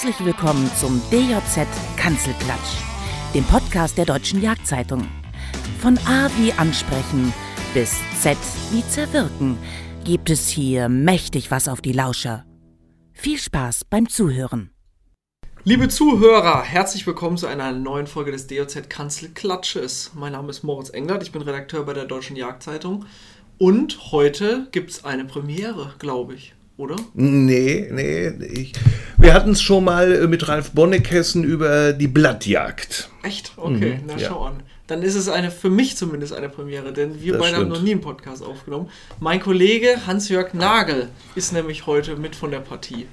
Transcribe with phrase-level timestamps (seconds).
[0.00, 1.66] Herzlich willkommen zum DJZ
[1.96, 2.76] Kanzelklatsch,
[3.34, 5.08] dem Podcast der Deutschen Jagdzeitung.
[5.80, 7.32] Von A wie Ansprechen
[7.74, 8.38] bis Z
[8.70, 9.58] wie Zerwirken
[10.04, 12.44] gibt es hier mächtig was auf die Lauscher.
[13.12, 14.70] Viel Spaß beim Zuhören.
[15.64, 20.12] Liebe Zuhörer, herzlich willkommen zu einer neuen Folge des DOZ Kanzelklatsches.
[20.14, 23.04] Mein Name ist Moritz Englert, ich bin Redakteur bei der Deutschen Jagdzeitung.
[23.58, 26.96] Und heute gibt es eine Premiere, glaube ich oder?
[27.12, 28.28] Nee, nee.
[28.28, 28.72] Ich,
[29.18, 33.10] wir hatten es schon mal äh, mit Ralf Bonnekessen über die Blattjagd.
[33.22, 33.52] Echt?
[33.56, 34.28] Okay, mhm, na ja.
[34.28, 34.62] schau an.
[34.86, 37.70] Dann ist es eine, für mich zumindest eine Premiere, denn wir das beide stimmt.
[37.70, 38.88] haben noch nie einen Podcast aufgenommen.
[39.20, 43.06] Mein Kollege Hans-Jörg Nagel ist nämlich heute mit von der Partie.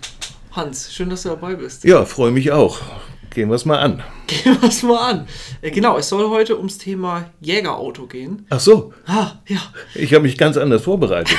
[0.51, 1.83] Hans, schön, dass du dabei bist.
[1.83, 2.79] Ja, freue mich auch.
[3.35, 4.01] Gehen wir es mal an.
[4.27, 5.27] Gehen wir es mal an.
[5.61, 8.45] Äh, genau, es soll heute ums Thema Jägerauto gehen.
[8.49, 8.93] Ach so.
[9.05, 9.59] Ah, ja.
[9.93, 11.35] Ich habe mich ganz anders vorbereitet.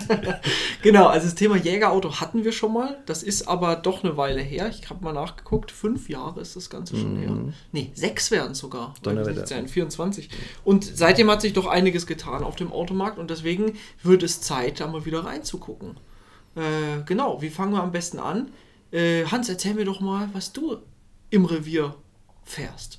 [0.82, 2.98] genau, also das Thema Jägerauto hatten wir schon mal.
[3.06, 4.70] Das ist aber doch eine Weile her.
[4.70, 5.72] Ich habe mal nachgeguckt.
[5.72, 7.20] Fünf Jahre ist das Ganze schon mhm.
[7.20, 7.54] her.
[7.72, 8.94] Nee, sechs werden es sogar.
[9.02, 9.66] Donnerwetter.
[9.66, 10.30] 24.
[10.62, 13.72] Und seitdem hat sich doch einiges getan auf dem Automarkt und deswegen
[14.04, 15.96] wird es Zeit, da mal wieder reinzugucken.
[16.54, 18.52] Äh, genau, wie fangen wir am besten an?
[18.92, 20.78] Äh, Hans, erzähl mir doch mal, was du
[21.30, 21.94] im Revier
[22.44, 22.98] fährst.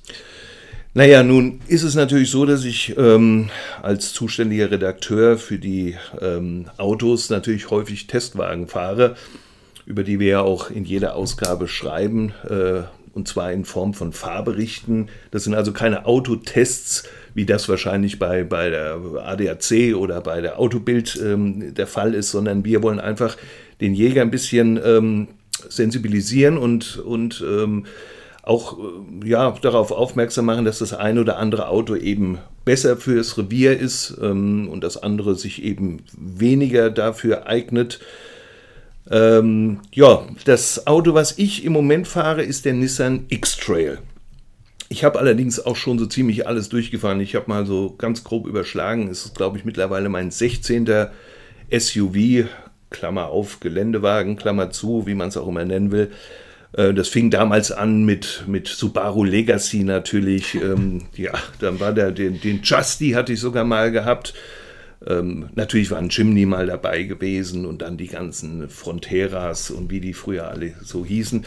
[0.92, 3.48] Naja, nun ist es natürlich so, dass ich ähm,
[3.80, 9.14] als zuständiger Redakteur für die ähm, Autos natürlich häufig Testwagen fahre,
[9.86, 14.12] über die wir ja auch in jeder Ausgabe schreiben, äh, und zwar in Form von
[14.12, 15.10] Fahrberichten.
[15.30, 20.58] Das sind also keine Autotests, wie das wahrscheinlich bei, bei der ADAC oder bei der
[20.58, 23.36] Autobild ähm, der Fall ist, sondern wir wollen einfach
[23.80, 25.28] den Jäger ein bisschen ähm,
[25.68, 27.86] sensibilisieren und, und ähm,
[28.42, 33.36] auch äh, ja, darauf aufmerksam machen, dass das ein oder andere Auto eben besser fürs
[33.38, 38.00] Revier ist ähm, und das andere sich eben weniger dafür eignet.
[39.10, 43.98] Ähm, ja, das Auto, was ich im Moment fahre, ist der Nissan X-Trail.
[44.88, 47.20] Ich habe allerdings auch schon so ziemlich alles durchgefahren.
[47.20, 49.08] Ich habe mal so ganz grob überschlagen.
[49.08, 50.88] Es ist, glaube ich, mittlerweile mein 16.
[51.70, 52.48] SUV,
[52.90, 56.10] Klammer auf, Geländewagen, Klammer zu, wie man es auch immer nennen will.
[56.72, 60.54] Äh, das fing damals an mit, mit Subaru Legacy natürlich.
[60.54, 64.34] Ähm, ja, dann war der, den, den Justy hatte ich sogar mal gehabt.
[65.06, 70.00] Ähm, natürlich war ein Chimney mal dabei gewesen und dann die ganzen Fronteras und wie
[70.00, 71.44] die früher alle so hießen.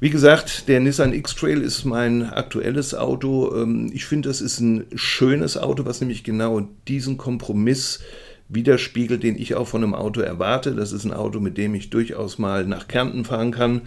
[0.00, 3.54] Wie gesagt, der Nissan X-Trail ist mein aktuelles Auto.
[3.54, 8.00] Ähm, ich finde, das ist ein schönes Auto, was nämlich genau diesen Kompromiss
[8.48, 10.74] widerspiegelt, den ich auch von einem Auto erwarte.
[10.74, 13.82] Das ist ein Auto, mit dem ich durchaus mal nach Kärnten fahren kann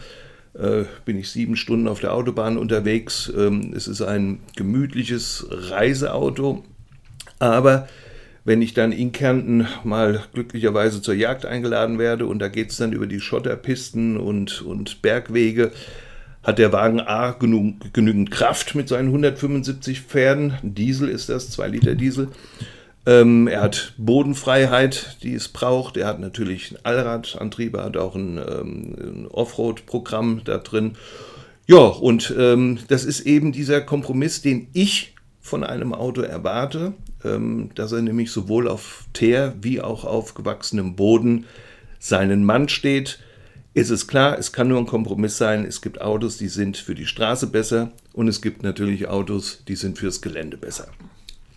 [1.06, 3.32] bin ich sieben Stunden auf der Autobahn unterwegs.
[3.36, 6.64] Ähm, es ist ein gemütliches Reiseauto,
[7.40, 7.88] aber
[8.46, 12.78] wenn ich dann in Kärnten mal glücklicherweise zur Jagd eingeladen werde und da geht es
[12.78, 15.72] dann über die Schotterpisten und, und Bergwege,
[16.44, 20.54] hat der Wagen A genug, genügend Kraft mit seinen 175 Pferden.
[20.62, 22.30] Diesel ist das, 2 Liter Diesel.
[23.06, 25.98] Ähm, er hat Bodenfreiheit, die es braucht.
[25.98, 30.94] Er hat natürlich einen Allradantrieb, er hat auch ein, ähm, ein Offroad-Programm da drin.
[31.68, 36.94] Ja, und ähm, das ist eben dieser Kompromiss, den ich von einem Auto erwarte,
[37.24, 41.46] ähm, dass er nämlich sowohl auf Teer wie auch auf gewachsenem Boden
[42.00, 43.20] seinen Mann steht.
[43.76, 45.66] Ist es klar, es kann nur ein Kompromiss sein.
[45.66, 49.76] Es gibt Autos, die sind für die Straße besser und es gibt natürlich Autos, die
[49.76, 50.88] sind fürs Gelände besser.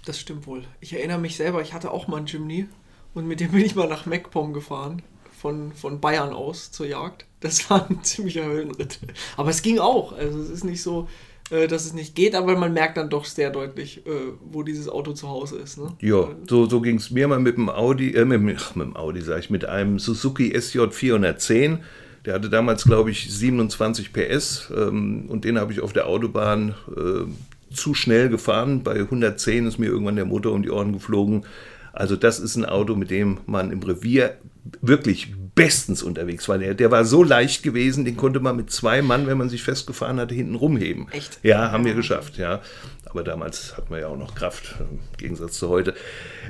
[0.08, 0.62] Das stimmt wohl.
[0.80, 2.66] Ich erinnere mich selber, ich hatte auch mal einen Jimny
[3.12, 5.02] und mit dem bin ich mal nach MacPom gefahren.
[5.38, 7.26] Von, von Bayern aus zur Jagd.
[7.40, 9.00] Das war ein ziemlicher Höhenritt.
[9.36, 10.16] Aber es ging auch.
[10.16, 11.08] Also es ist nicht so,
[11.50, 14.88] äh, dass es nicht geht, aber man merkt dann doch sehr deutlich, äh, wo dieses
[14.88, 15.76] Auto zu Hause ist.
[15.76, 15.94] Ne?
[16.00, 18.96] Ja, so, so ging es mir mal mit dem Audi, äh, mit, ach, mit dem
[18.96, 21.80] Audi sage ich, mit einem Suzuki SJ 410.
[22.24, 26.74] Der hatte damals, glaube ich, 27 PS ähm, und den habe ich auf der Autobahn
[26.96, 27.30] äh,
[27.72, 28.82] zu schnell gefahren.
[28.82, 31.44] Bei 110 ist mir irgendwann der Motor um die Ohren geflogen.
[31.92, 34.36] Also das ist ein Auto, mit dem man im Revier
[34.82, 36.58] wirklich bestens unterwegs war.
[36.58, 39.62] Der, der war so leicht gewesen, den konnte man mit zwei Mann, wenn man sich
[39.62, 41.08] festgefahren hatte, hinten rumheben.
[41.10, 41.40] Echt?
[41.42, 42.60] Ja, haben wir geschafft, ja.
[43.06, 45.94] Aber damals hatten wir ja auch noch Kraft, im Gegensatz zu heute.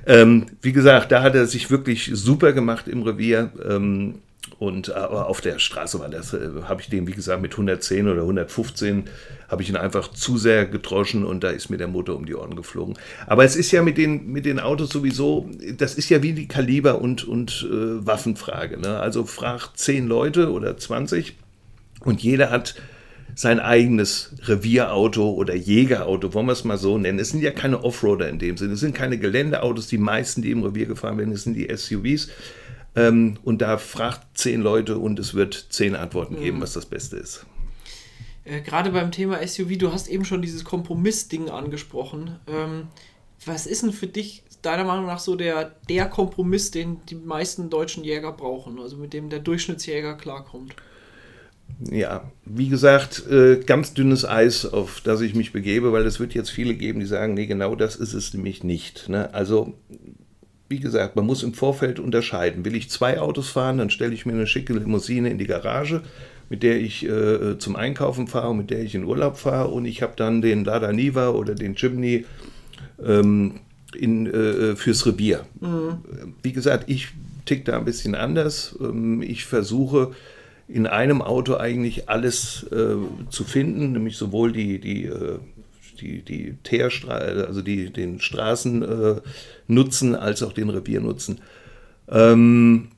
[0.06, 3.50] Ähm, wie gesagt, da hat er sich wirklich super gemacht im Revier.
[3.66, 4.16] Ähm,
[4.58, 8.08] und aber auf der Straße war das, äh, habe ich den, wie gesagt, mit 110
[8.08, 9.04] oder 115
[9.48, 12.34] habe ich ihn einfach zu sehr gedroschen und da ist mir der Motor um die
[12.34, 12.96] Ohren geflogen.
[13.26, 16.48] Aber es ist ja mit den, mit den Autos sowieso, das ist ja wie die
[16.48, 18.78] Kaliber- und, und äh, Waffenfrage.
[18.78, 19.00] Ne?
[19.00, 21.34] Also fragt 10 Leute oder 20
[22.04, 22.74] und jeder hat
[23.34, 27.18] sein eigenes Revierauto oder Jägerauto, wollen wir es mal so nennen.
[27.18, 30.50] Es sind ja keine Offroader in dem Sinne, es sind keine Geländeautos, die meisten, die
[30.50, 32.28] im Revier gefahren werden, es sind die SUVs.
[32.96, 36.42] Ähm, und da fragt zehn Leute und es wird zehn Antworten mhm.
[36.42, 37.46] geben, was das Beste ist.
[38.48, 42.36] Äh, gerade beim Thema SUV, du hast eben schon dieses Kompromiss-Ding angesprochen.
[42.46, 42.88] Ähm,
[43.44, 47.70] was ist denn für dich deiner Meinung nach so der, der Kompromiss, den die meisten
[47.70, 50.74] deutschen Jäger brauchen, also mit dem der Durchschnittsjäger klarkommt?
[51.90, 56.34] Ja, wie gesagt, äh, ganz dünnes Eis, auf das ich mich begebe, weil es wird
[56.34, 59.08] jetzt viele geben, die sagen, nee, genau das ist es nämlich nicht.
[59.08, 59.32] Ne?
[59.34, 59.74] Also,
[60.68, 62.64] wie gesagt, man muss im Vorfeld unterscheiden.
[62.64, 66.02] Will ich zwei Autos fahren, dann stelle ich mir eine schicke Limousine in die Garage,
[66.48, 70.02] mit der ich äh, zum Einkaufen fahre, mit der ich in Urlaub fahre und ich
[70.02, 72.24] habe dann den Lada Niva oder den Chimney
[73.04, 73.60] ähm,
[73.94, 75.44] in, äh, fürs Revier.
[75.60, 75.98] Mhm.
[76.42, 77.08] Wie gesagt, ich
[77.44, 78.76] tick da ein bisschen anders.
[78.80, 80.12] Ähm, ich versuche
[80.68, 82.96] in einem Auto eigentlich alles äh,
[83.30, 85.38] zu finden, nämlich sowohl die, die, äh,
[86.00, 91.40] die, die Teerstraße, also die, den Straßennutzen äh, als auch den Reviernutzen.
[92.10, 92.88] Ähm,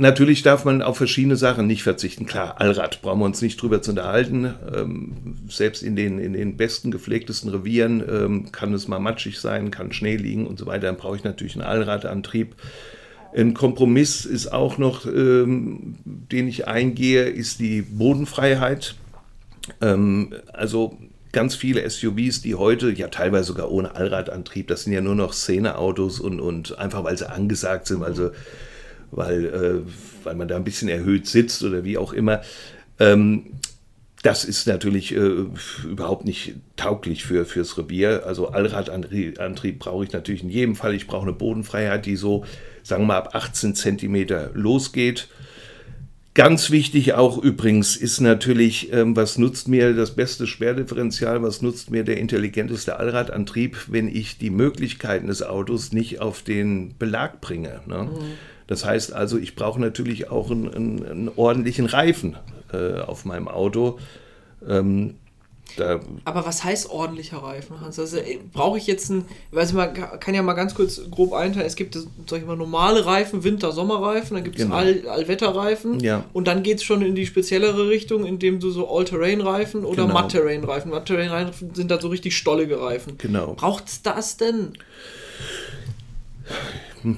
[0.00, 2.24] Natürlich darf man auf verschiedene Sachen nicht verzichten.
[2.24, 4.54] Klar, Allrad brauchen wir uns nicht drüber zu unterhalten.
[4.72, 9.72] Ähm, selbst in den, in den besten gepflegtesten Revieren ähm, kann es mal matschig sein,
[9.72, 10.86] kann Schnee liegen und so weiter.
[10.86, 12.54] Dann brauche ich natürlich einen Allradantrieb.
[13.36, 18.94] Ein Kompromiss ist auch noch, ähm, den ich eingehe, ist die Bodenfreiheit.
[19.80, 20.96] Ähm, also
[21.32, 25.32] ganz viele SUVs, die heute, ja teilweise sogar ohne Allradantrieb, das sind ja nur noch
[25.32, 28.04] Szeneautos und, und einfach weil sie angesagt sind.
[28.04, 28.30] Also
[29.10, 32.42] weil, äh, weil man da ein bisschen erhöht sitzt oder wie auch immer.
[32.98, 33.58] Ähm,
[34.22, 35.44] das ist natürlich äh,
[35.84, 38.24] überhaupt nicht tauglich für, fürs Revier.
[38.26, 40.94] Also Allradantrieb brauche ich natürlich in jedem Fall.
[40.94, 42.44] Ich brauche eine Bodenfreiheit, die so,
[42.82, 45.28] sagen wir mal, ab 18 Zentimeter losgeht.
[46.34, 51.90] Ganz wichtig auch übrigens ist natürlich, ähm, was nutzt mir das beste Schwerdifferential, was nutzt
[51.90, 57.80] mir der intelligenteste Allradantrieb, wenn ich die Möglichkeiten des Autos nicht auf den Belag bringe.
[57.86, 58.04] Ne?
[58.04, 58.18] Mhm.
[58.68, 62.36] Das heißt also, ich brauche natürlich auch einen, einen, einen ordentlichen Reifen
[62.72, 63.98] äh, auf meinem Auto.
[64.66, 65.16] Ähm,
[66.24, 67.98] aber was heißt ordentlicher Reifen, Hans?
[67.98, 71.32] Also äh, brauche ich jetzt einen, weiß ich mal, kann ja mal ganz kurz grob
[71.32, 74.76] einteilen, es gibt, sag ich mal, normale Reifen, Winter-, Sommerreifen, dann gibt es genau.
[74.76, 76.24] All, Allwetterreifen ja.
[76.32, 80.14] und dann geht es schon in die speziellere Richtung, indem du so All-Terrain-Reifen oder genau.
[80.14, 83.18] Matt-Terrain-Reifen, Matt-Terrain-Reifen sind dann so richtig stollige Reifen.
[83.18, 83.54] Genau.
[83.54, 84.72] Braucht es das denn?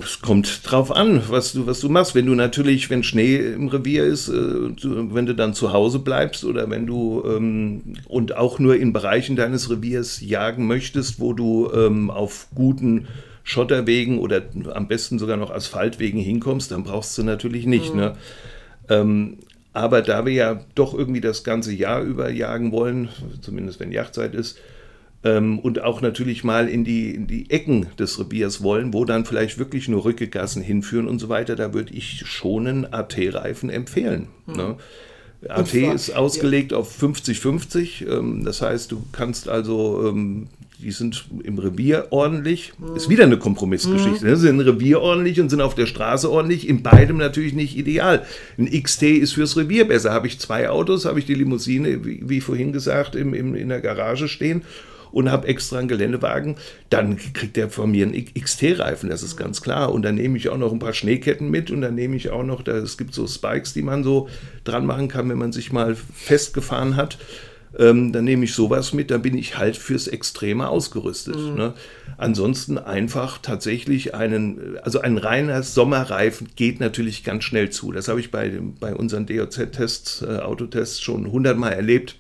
[0.03, 2.15] Es kommt drauf an, was du, was du machst.
[2.15, 6.45] Wenn du natürlich, wenn Schnee im Revier ist, äh, wenn du dann zu Hause bleibst
[6.45, 11.71] oder wenn du ähm, und auch nur in Bereichen deines Reviers jagen möchtest, wo du
[11.75, 13.09] ähm, auf guten
[13.43, 14.43] Schotterwegen oder
[14.75, 17.95] am besten sogar noch Asphaltwegen hinkommst, dann brauchst du natürlich nicht.
[17.95, 18.01] Mhm.
[18.01, 18.17] Ne?
[18.89, 19.39] Ähm,
[19.73, 23.09] aber da wir ja doch irgendwie das ganze Jahr über jagen wollen,
[23.41, 24.59] zumindest wenn Jagdzeit ist,
[25.23, 29.59] und auch natürlich mal in die, in die Ecken des Reviers wollen, wo dann vielleicht
[29.59, 34.29] wirklich nur Rückegassen hinführen und so weiter, da würde ich schon einen AT-Reifen empfehlen.
[34.47, 34.57] Hm.
[34.57, 34.77] Ne?
[35.49, 36.79] AT ist ausgelegt ja.
[36.79, 40.49] auf 50-50, ähm, das heißt, du kannst also, ähm,
[40.83, 42.97] die sind im Revier ordentlich, mhm.
[42.97, 44.31] ist wieder eine Kompromissgeschichte, mhm.
[44.31, 44.37] ne?
[44.37, 48.25] sind im Revier ordentlich und sind auf der Straße ordentlich, in beidem natürlich nicht ideal.
[48.59, 52.23] Ein XT ist fürs Revier besser, habe ich zwei Autos, habe ich die Limousine, wie,
[52.27, 54.63] wie vorhin gesagt, im, im, in der Garage stehen
[55.13, 56.57] und habe extra einen Geländewagen,
[56.89, 59.93] dann kriegt der von mir einen XT-Reifen, das ist ganz klar.
[59.93, 62.45] Und dann nehme ich auch noch ein paar Schneeketten mit und dann nehme ich auch
[62.45, 64.29] noch, es gibt so Spikes, die man so
[64.65, 67.19] dran machen kann, wenn man sich mal festgefahren hat.
[67.79, 71.37] Ähm, dann nehme ich sowas mit, dann bin ich halt fürs Extreme ausgerüstet.
[71.37, 71.55] Mhm.
[71.55, 71.75] Ne?
[72.17, 77.93] Ansonsten einfach tatsächlich einen, also ein reiner Sommerreifen geht natürlich ganz schnell zu.
[77.93, 78.51] Das habe ich bei,
[78.81, 82.17] bei unseren DOZ-Tests, äh, Autotests schon hundertmal erlebt.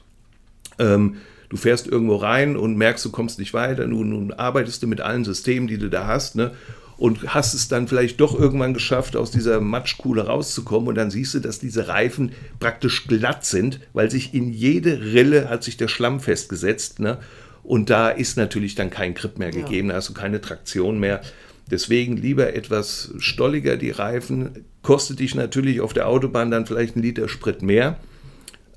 [0.78, 1.16] Ähm,
[1.50, 5.02] du fährst irgendwo rein und merkst, du kommst nicht weiter, nun, nun arbeitest du mit
[5.02, 6.52] allen Systemen, die du da hast, ne?
[7.00, 11.32] und hast es dann vielleicht doch irgendwann geschafft, aus dieser Matschkuhle rauszukommen und dann siehst
[11.32, 15.88] du, dass diese Reifen praktisch glatt sind, weil sich in jede Rille hat sich der
[15.88, 17.18] Schlamm festgesetzt, ne?
[17.62, 19.94] Und da ist natürlich dann kein Grip mehr gegeben, ja.
[19.94, 21.22] da hast du keine Traktion mehr.
[21.70, 27.04] Deswegen lieber etwas stolliger die Reifen, kostet dich natürlich auf der Autobahn dann vielleicht einen
[27.04, 27.98] Liter Sprit mehr.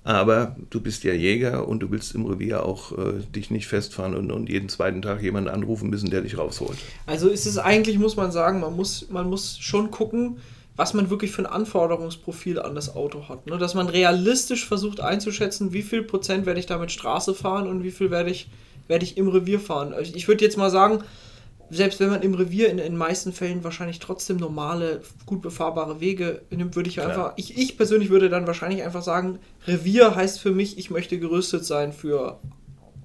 [0.03, 4.15] Aber du bist ja Jäger und du willst im Revier auch äh, dich nicht festfahren
[4.15, 6.77] und, und, jeden zweiten Tag jemanden anrufen müssen, der dich rausholt.
[7.05, 10.37] Also ist es eigentlich, muss man sagen, man muss, man muss schon gucken,
[10.75, 13.47] was man wirklich für ein Anforderungsprofil an das Auto hat.
[13.47, 13.57] Ne?
[13.57, 17.91] Dass man realistisch versucht einzuschätzen, wie viel Prozent werde ich damit Straße fahren und wie
[17.91, 18.49] viel werde ich,
[18.87, 19.93] werde ich im Revier fahren.
[20.01, 21.03] Ich würde jetzt mal sagen,
[21.69, 26.41] selbst wenn man im Revier in den meisten Fällen wahrscheinlich trotzdem normale, gut befahrbare Wege
[26.51, 27.09] nimmt, würde ich Klar.
[27.09, 31.17] einfach, ich, ich persönlich würde dann wahrscheinlich einfach sagen, Revier heißt für mich, ich möchte
[31.19, 32.39] gerüstet sein für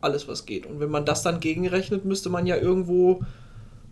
[0.00, 0.67] alles, was geht.
[0.67, 3.23] Und wenn man das dann gegenrechnet, müsste man ja irgendwo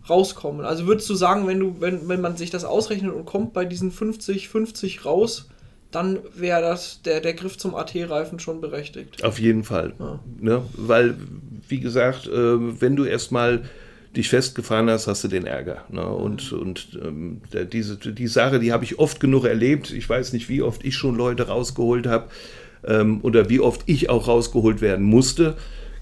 [0.09, 0.65] rauskommen.
[0.65, 3.65] Also würdest du sagen, wenn du, wenn, wenn man sich das ausrechnet und kommt bei
[3.65, 5.49] diesen 50, 50 raus,
[5.91, 9.23] dann wäre das der, der Griff zum AT-Reifen schon berechtigt.
[9.23, 9.93] Auf jeden Fall.
[9.99, 10.19] Ja.
[10.39, 10.61] Ne?
[10.73, 11.15] Weil,
[11.67, 13.63] wie gesagt, äh, wenn du erstmal
[14.17, 15.83] dich festgefahren hast, hast du den Ärger.
[15.89, 16.05] Ne?
[16.05, 19.91] Und, und ähm, diese, die Sache, die habe ich oft genug erlebt.
[19.91, 22.29] Ich weiß nicht, wie oft ich schon Leute rausgeholt habe
[22.85, 25.55] ähm, oder wie oft ich auch rausgeholt werden musste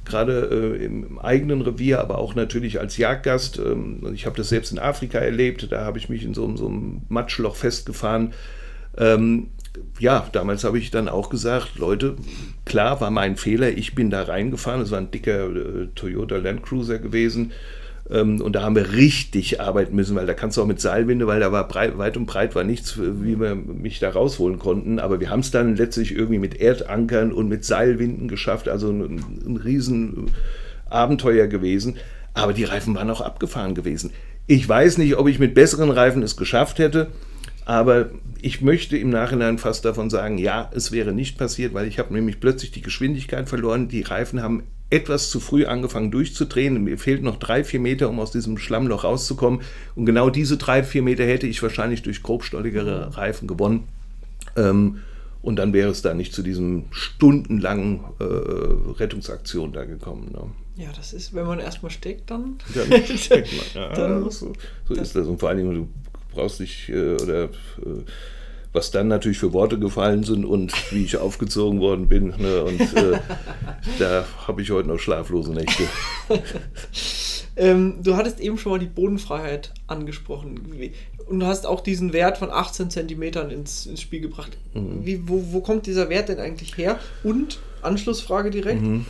[0.05, 3.57] gerade äh, im, eigenen Revier, aber auch natürlich als Jagdgast.
[3.60, 6.67] Ähm, ich habe das selbst in Afrika erlebt, da habe ich mich in so, so
[6.67, 8.34] einem Matschloch festgefahren.
[8.98, 9.48] Ähm,
[10.00, 12.15] ja, damals habe ich dann auch gesagt, Leute,
[12.63, 16.63] klar war mein Fehler, ich bin da reingefahren, es war ein dicker äh, Toyota Land
[16.63, 17.51] Cruiser gewesen.
[18.09, 21.27] Ähm, und da haben wir richtig arbeiten müssen, weil da kannst du auch mit Seilwinde,
[21.27, 25.00] weil da war breit, weit und breit war nichts, wie wir mich da rausholen konnten.
[25.00, 28.69] Aber wir haben es dann letztlich irgendwie mit Erdankern und mit Seilwinden geschafft.
[28.69, 30.31] Also ein, ein riesen
[30.89, 31.95] Abenteuer gewesen.
[32.33, 34.12] Aber die Reifen waren auch abgefahren gewesen.
[34.47, 37.07] Ich weiß nicht, ob ich mit besseren Reifen es geschafft hätte.
[37.65, 41.98] Aber ich möchte im Nachhinein fast davon sagen, ja, es wäre nicht passiert, weil ich
[41.98, 43.88] habe nämlich plötzlich die Geschwindigkeit verloren.
[43.88, 46.84] Die Reifen haben etwas zu früh angefangen durchzudrehen.
[46.84, 49.62] Mir fehlt noch drei, vier Meter, um aus diesem Schlammloch rauszukommen.
[49.95, 53.88] Und genau diese drei, vier Meter hätte ich wahrscheinlich durch grobstolligere Reifen gewonnen.
[54.55, 55.00] Ähm,
[55.41, 60.31] und dann wäre es da nicht zu diesem stundenlangen äh, Rettungsaktion da gekommen.
[60.31, 60.84] Ne?
[60.84, 62.57] Ja, das ist, wenn man erstmal steckt, dann.
[62.74, 63.65] Dann steckt man.
[63.74, 64.53] Ja, dann, so,
[64.88, 65.27] so ist das.
[65.27, 65.88] Und vor allen Dingen, du
[66.35, 68.03] brauchst dich äh, oder äh,
[68.75, 72.33] was dann natürlich für Worte gefallen sind und wie ich aufgezogen worden bin.
[72.37, 72.63] Ne?
[72.63, 73.19] Und äh,
[73.99, 75.83] da habe ich heute noch schlaflose Nächte.
[77.55, 80.59] ähm, du hattest eben schon mal die Bodenfreiheit angesprochen.
[81.27, 84.57] Und du hast auch diesen Wert von 18 Zentimetern ins, ins Spiel gebracht.
[84.73, 85.05] Mhm.
[85.05, 86.99] Wie, wo, wo kommt dieser Wert denn eigentlich her?
[87.23, 89.05] Und, Anschlussfrage direkt, mhm.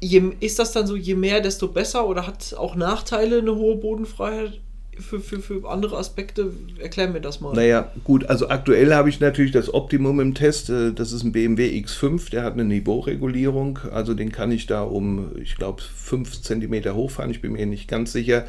[0.00, 3.76] je, ist das dann so, je mehr, desto besser oder hat auch Nachteile eine hohe
[3.76, 4.60] Bodenfreiheit?
[5.00, 6.52] Für, für, für andere Aspekte?
[6.78, 7.54] Erklär mir das mal.
[7.54, 10.70] Naja, gut, also aktuell habe ich natürlich das Optimum im Test.
[10.70, 13.78] Äh, das ist ein BMW X5, der hat eine Niveauregulierung.
[13.92, 17.30] Also den kann ich da um, ich glaube, 5 cm hochfahren.
[17.30, 18.44] Ich bin mir nicht ganz sicher.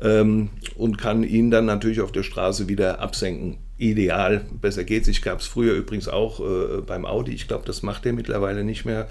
[0.00, 3.58] Ähm, und kann ihn dann natürlich auf der Straße wieder absenken.
[3.78, 5.08] Ideal, besser geht's.
[5.08, 7.32] Ich gab es früher übrigens auch äh, beim Audi.
[7.32, 9.08] Ich glaube, das macht der mittlerweile nicht mehr.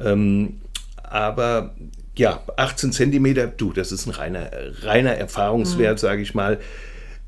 [0.00, 0.60] Ähm,
[1.02, 1.74] aber
[2.18, 4.50] ja, 18 Zentimeter, du, das ist ein reiner,
[4.82, 5.98] reiner Erfahrungswert, mhm.
[5.98, 6.58] sage ich mal.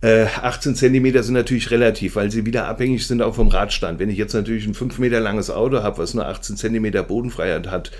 [0.02, 3.98] Äh, 18 Zentimeter sind natürlich relativ, weil sie wieder abhängig sind auch vom Radstand.
[3.98, 7.68] Wenn ich jetzt natürlich ein 5 Meter langes Auto habe, was nur 18 Zentimeter Bodenfreiheit
[7.68, 7.92] hat,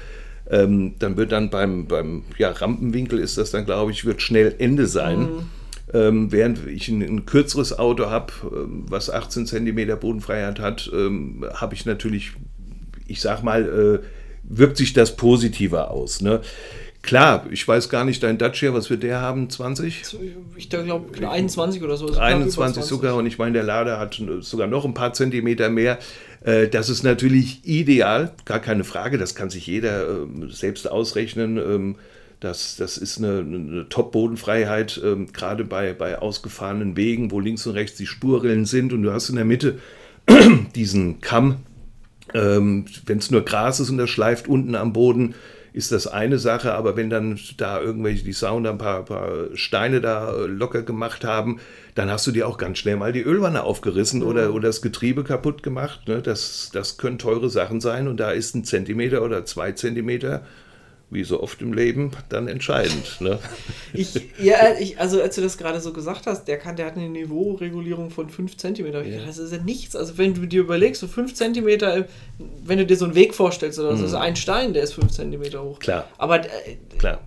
[0.51, 4.55] ähm, dann wird dann beim, beim ja, Rampenwinkel ist das dann, glaube ich, wird schnell
[4.59, 5.21] Ende sein.
[5.21, 5.47] Mhm.
[5.93, 11.45] Ähm, während ich ein, ein kürzeres Auto habe, ähm, was 18 Zentimeter Bodenfreiheit hat, ähm,
[11.55, 12.33] habe ich natürlich,
[13.07, 16.21] ich sag mal, äh, wirkt sich das positiver aus.
[16.21, 16.41] Ne?
[17.03, 19.49] Klar, ich weiß gar nicht, dein Dacia, was wird der haben?
[19.49, 20.03] 20?
[20.57, 22.13] Ich glaube 21 oder so.
[22.13, 25.99] 21 sogar und ich meine, der Lader hat sogar noch ein paar Zentimeter mehr.
[26.45, 31.57] Äh, das ist natürlich ideal, gar keine Frage, das kann sich jeder ähm, selbst ausrechnen.
[31.57, 31.97] Ähm,
[32.39, 37.75] das, das ist eine, eine Top-Bodenfreiheit, ähm, gerade bei, bei ausgefahrenen Wegen, wo links und
[37.75, 39.79] rechts die Spurrillen sind und du hast in der Mitte
[40.75, 41.57] diesen Kamm,
[42.33, 45.35] wenn es nur Gras ist und das schleift unten am Boden,
[45.73, 50.01] ist das eine Sache, aber wenn dann da irgendwelche, die Sound ein paar, paar Steine
[50.01, 51.61] da äh, locker gemacht haben,
[51.95, 54.27] dann hast du dir auch ganz schnell mal die Ölwanne aufgerissen mhm.
[54.27, 56.09] oder, oder das Getriebe kaputt gemacht.
[56.09, 56.23] Ne?
[56.23, 60.43] Das, das können teure Sachen sein und da ist ein Zentimeter oder zwei Zentimeter
[61.11, 63.21] wie so oft im Leben, dann entscheidend.
[63.21, 63.39] Ne?
[63.93, 66.97] Ich, ja, ich, also als du das gerade so gesagt hast, der, kann, der hat
[66.97, 68.87] eine Niveauregulierung von 5 cm.
[68.87, 69.27] Ja.
[69.27, 69.97] Das ist ja nichts.
[69.97, 72.07] Also wenn du dir überlegst, so 5 cm,
[72.63, 74.05] wenn du dir so einen Weg vorstellst, oder so, mhm.
[74.05, 75.81] ist ein Stein, der ist 5 cm hoch.
[75.81, 76.09] Klar.
[76.19, 77.21] Aber äh, Klar.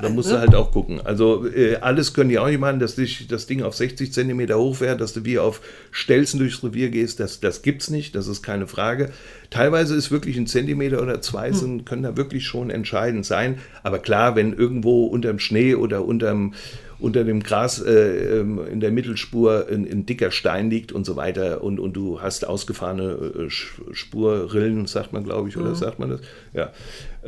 [0.00, 0.40] Da musst du ne?
[0.40, 1.00] halt auch gucken.
[1.02, 4.54] Also äh, alles können die auch nicht machen, dass dich das Ding auf 60 cm
[4.54, 7.20] hoch fährt, dass du wie auf Stelzen durchs Revier gehst.
[7.20, 9.10] Das, das es nicht, das ist keine Frage.
[9.50, 11.54] Teilweise ist wirklich ein Zentimeter oder zwei hm.
[11.54, 13.58] sind, können da wirklich schon entscheidend sein.
[13.82, 16.54] Aber klar, wenn irgendwo unterm Schnee oder unterm
[17.00, 21.16] unter dem Gras äh, ähm, in der Mittelspur ein, ein, dicker Stein liegt und so
[21.16, 23.50] weiter und, und du hast ausgefahrene äh,
[23.92, 25.74] Spurrillen, sagt man, glaube ich, oder mhm.
[25.76, 26.20] sagt man das?
[26.52, 26.72] Ja.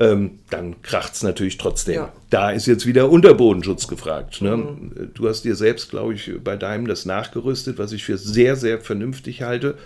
[0.00, 1.96] Ähm, dann kracht es natürlich trotzdem.
[1.96, 2.12] Ja.
[2.30, 4.40] Da ist jetzt wieder Unterbodenschutz gefragt.
[4.40, 4.56] Ne?
[4.56, 5.10] Mhm.
[5.12, 8.80] Du hast dir selbst, glaube ich, bei deinem das nachgerüstet, was ich für sehr, sehr
[8.80, 9.76] vernünftig halte.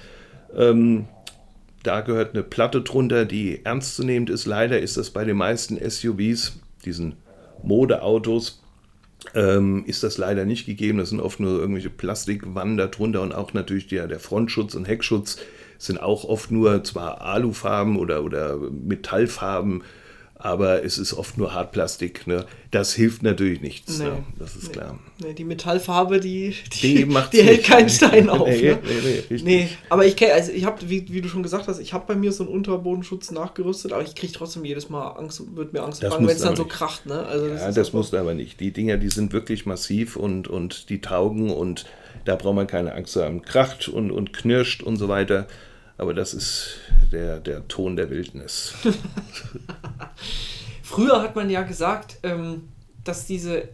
[0.57, 1.07] Ähm,
[1.83, 4.47] da gehört eine Platte drunter, die ernstzunehmend ist.
[4.47, 7.17] Leider ist das bei den meisten SUVs, diesen
[7.65, 8.63] Modeautos,
[9.35, 10.99] ähm, ist das leider nicht gegeben.
[10.99, 15.39] Das sind oft nur irgendwelche Plastikwannen darunter und auch natürlich der, der Frontschutz und Heckschutz
[15.79, 19.83] sind auch oft nur zwar Alufarben oder, oder Metallfarben,
[20.45, 22.27] aber es ist oft nur Hartplastik.
[22.27, 22.45] Ne?
[22.71, 24.25] Das hilft natürlich nichts, nee, ne?
[24.39, 24.99] das ist nee, klar.
[25.23, 28.47] Nee, die Metallfarbe, die, die, die, die hält keinen Stein auf.
[28.47, 28.79] nee, ne?
[29.31, 32.05] nee, nee, aber ich also ich habe, wie, wie, du schon gesagt hast, ich habe
[32.07, 35.83] bei mir so einen Unterbodenschutz nachgerüstet, aber ich kriege trotzdem jedes Mal Angst, wird mir
[35.83, 37.07] Angst wenn es dann so kracht.
[37.07, 37.25] Ne?
[37.25, 38.61] Also das ja, das musst du aber nicht.
[38.61, 41.87] Die Dinger, die sind wirklich massiv und, und die taugen und
[42.27, 43.41] da braucht man keine Angst haben.
[43.41, 45.47] Kracht und, und knirscht und so weiter.
[45.97, 46.79] Aber das ist
[47.13, 48.75] der, der Ton der Wildnis.
[50.83, 52.69] Früher hat man ja gesagt, ähm,
[53.05, 53.69] dass diese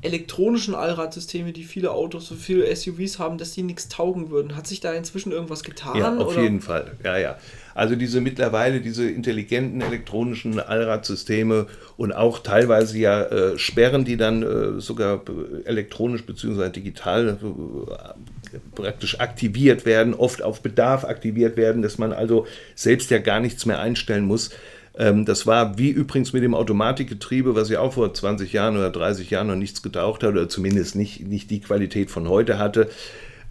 [0.00, 4.56] elektronischen Allradsysteme, die viele Autos, so viele SUVs haben, dass die nichts taugen würden.
[4.56, 5.96] Hat sich da inzwischen irgendwas getan?
[5.96, 6.42] Ja, auf oder?
[6.42, 6.96] jeden Fall.
[7.02, 7.36] Ja, ja.
[7.78, 14.42] Also diese mittlerweile diese intelligenten elektronischen Allradsysteme und auch teilweise ja äh, Sperren, die dann
[14.42, 15.22] äh, sogar
[15.64, 16.70] elektronisch bzw.
[16.70, 17.38] digital
[18.52, 23.38] äh, praktisch aktiviert werden, oft auf Bedarf aktiviert werden, dass man also selbst ja gar
[23.38, 24.50] nichts mehr einstellen muss.
[24.98, 28.90] Ähm, das war wie übrigens mit dem Automatikgetriebe, was ja auch vor 20 Jahren oder
[28.90, 32.90] 30 Jahren noch nichts getaucht hat oder zumindest nicht, nicht die Qualität von heute hatte.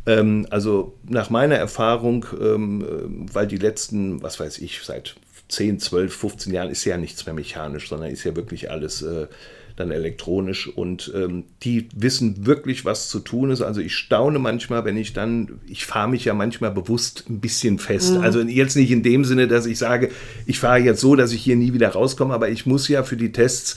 [0.07, 5.15] Ähm, also nach meiner Erfahrung, ähm, äh, weil die letzten, was weiß ich, seit
[5.49, 9.27] 10, 12, 15 Jahren ist ja nichts mehr mechanisch, sondern ist ja wirklich alles äh,
[9.75, 13.61] dann elektronisch und ähm, die wissen wirklich, was zu tun ist.
[13.61, 17.77] Also ich staune manchmal, wenn ich dann, ich fahre mich ja manchmal bewusst ein bisschen
[17.77, 18.15] fest.
[18.15, 18.21] Mhm.
[18.21, 20.09] Also jetzt nicht in dem Sinne, dass ich sage,
[20.47, 23.17] ich fahre jetzt so, dass ich hier nie wieder rauskomme, aber ich muss ja für
[23.17, 23.75] die Tests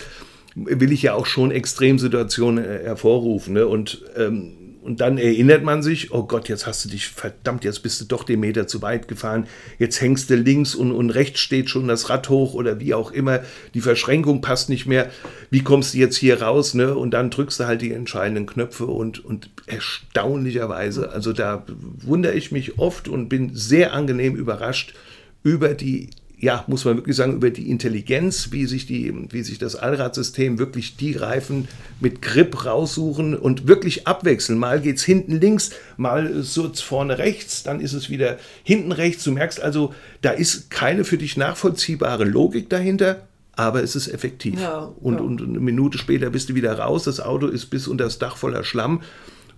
[0.54, 3.54] will ich ja auch schon Extremsituationen äh, hervorrufen.
[3.54, 3.66] Ne?
[3.66, 7.82] Und ähm, und dann erinnert man sich, oh Gott, jetzt hast du dich, verdammt, jetzt
[7.82, 9.46] bist du doch den Meter zu weit gefahren,
[9.78, 13.12] jetzt hängst du links und, und rechts steht schon das Rad hoch oder wie auch
[13.12, 13.40] immer,
[13.74, 15.10] die Verschränkung passt nicht mehr,
[15.50, 16.94] wie kommst du jetzt hier raus, ne?
[16.94, 21.66] Und dann drückst du halt die entscheidenden Knöpfe und, und erstaunlicherweise, also da
[21.98, 24.94] wundere ich mich oft und bin sehr angenehm überrascht
[25.42, 26.10] über die
[26.40, 30.58] ja, muss man wirklich sagen, über die Intelligenz, wie sich, die, wie sich das Allradsystem
[30.58, 31.68] wirklich die Reifen
[32.00, 34.58] mit Grip raussuchen und wirklich abwechseln.
[34.58, 39.22] Mal geht es hinten links, mal so vorne rechts, dann ist es wieder hinten rechts.
[39.24, 44.58] Du merkst also, da ist keine für dich nachvollziehbare Logik dahinter, aber es ist effektiv.
[44.58, 45.20] Ja, und, ja.
[45.20, 48.38] und eine Minute später bist du wieder raus, das Auto ist bis unter das Dach
[48.38, 49.02] voller Schlamm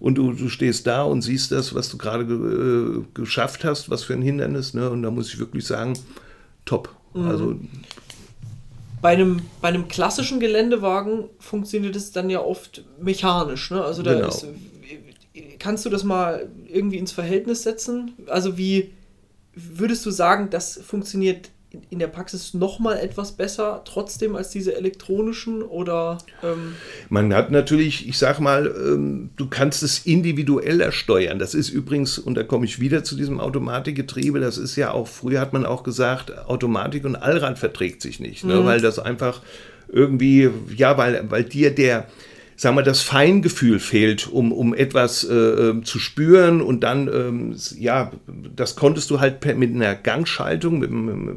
[0.01, 4.03] und du, du stehst da und siehst das, was du gerade äh, geschafft hast, was
[4.03, 4.75] für ein Hindernis.
[4.75, 4.91] Ne?
[4.91, 5.97] Und da muss ich wirklich sagen,
[6.65, 6.95] top.
[7.15, 7.29] Mhm.
[7.29, 7.57] Also
[9.01, 13.71] bei einem, bei einem klassischen Geländewagen funktioniert es dann ja oft mechanisch.
[13.71, 13.83] Ne?
[13.85, 14.29] Also da genau.
[14.29, 14.47] ist,
[15.59, 18.13] kannst du das mal irgendwie ins Verhältnis setzen?
[18.29, 18.93] Also wie
[19.55, 21.51] würdest du sagen, das funktioniert
[21.91, 26.75] in der Praxis noch mal etwas besser trotzdem als diese elektronischen oder ähm
[27.09, 32.19] man hat natürlich ich sag mal ähm, du kannst es individueller steuern das ist übrigens
[32.19, 35.65] und da komme ich wieder zu diesem Automatikgetriebe das ist ja auch früher hat man
[35.65, 38.61] auch gesagt Automatik und Allrad verträgt sich nicht ne?
[38.61, 38.65] mhm.
[38.65, 39.41] weil das einfach
[39.89, 42.07] irgendwie ja weil weil dir der
[42.63, 47.57] sagen wir, das Feingefühl fehlt, um, um etwas äh, ähm, zu spüren und dann, ähm,
[47.77, 48.13] ja,
[48.55, 50.91] das konntest du halt mit einer Gangschaltung, mit,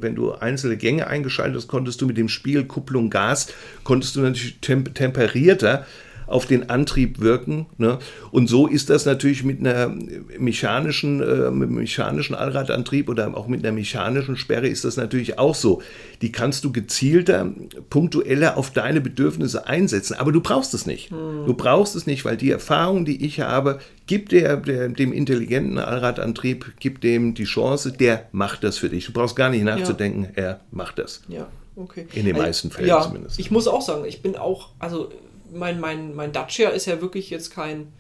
[0.04, 3.48] wenn du einzelne Gänge eingeschaltet hast, konntest du mit dem Spiel Kupplung Gas,
[3.84, 5.88] konntest du natürlich temp temperierter
[6.28, 7.68] auf den Antrieb wirken.
[7.78, 8.00] Ne?
[8.32, 9.94] Und so ist das natürlich mit einer
[10.38, 15.38] mechanischen, äh, mit einem mechanischen Allradantrieb oder auch mit einer mechanischen Sperre ist das natürlich
[15.40, 15.82] auch so.
[16.22, 17.52] Die kannst du gezielter,
[17.90, 21.12] punktueller auf deine Bedürfnisse einsetzen, aber du brauchst es nicht.
[21.12, 21.46] Hm.
[21.46, 25.80] Du brauchst es nicht, weil die Erfahrung, die ich habe, gibt der, der, dem intelligenten
[25.80, 29.06] Allradantrieb, gibt dem die Chance, der macht das für dich.
[29.06, 30.44] Du brauchst gar nicht nachzudenken, ja.
[30.44, 31.22] er macht das.
[31.28, 32.08] Ja, okay.
[32.14, 33.40] In den also, meisten Fällen ja, zumindest.
[33.40, 35.12] Ich muss auch sagen, ich bin auch, also
[35.54, 37.92] mein, mein, mein Dacia ist ja wirklich jetzt kein,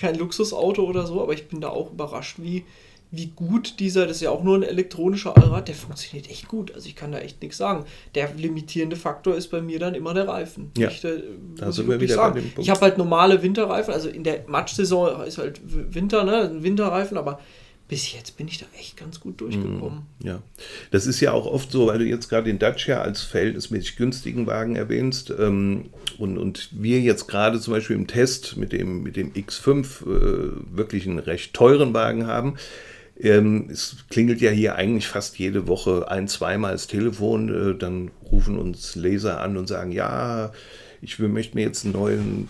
[0.00, 2.64] kein Luxusauto oder so, aber ich bin da auch überrascht, wie,
[3.10, 6.72] wie gut dieser, das ist ja auch nur ein elektronischer Allrad, der funktioniert echt gut.
[6.72, 7.84] Also ich kann da echt nichts sagen.
[8.14, 10.70] Der limitierende Faktor ist bei mir dann immer der Reifen.
[10.76, 11.22] Ja, ich, äh,
[11.56, 12.34] da sind wir wieder sagen.
[12.34, 12.60] bei dem Punkt.
[12.60, 17.40] Ich habe halt normale Winterreifen, also in der Matschsaison ist halt Winter, ne, Winterreifen, aber
[17.88, 20.06] bis jetzt bin ich da echt ganz gut durchgekommen.
[20.20, 20.42] Mhm, ja,
[20.92, 24.46] das ist ja auch oft so, weil du jetzt gerade den Dacia als verhältnismäßig günstigen
[24.46, 25.86] Wagen erwähnst ähm,
[26.20, 30.76] und, und wir jetzt gerade zum Beispiel im Test mit dem, mit dem X5 äh,
[30.76, 32.56] wirklich einen recht teuren Wagen haben.
[33.18, 38.10] Ähm, es klingelt ja hier eigentlich fast jede Woche ein, zweimal das Telefon, äh, dann
[38.30, 40.52] rufen uns Leser an und sagen, ja,
[41.02, 42.48] ich möchte mir jetzt einen neuen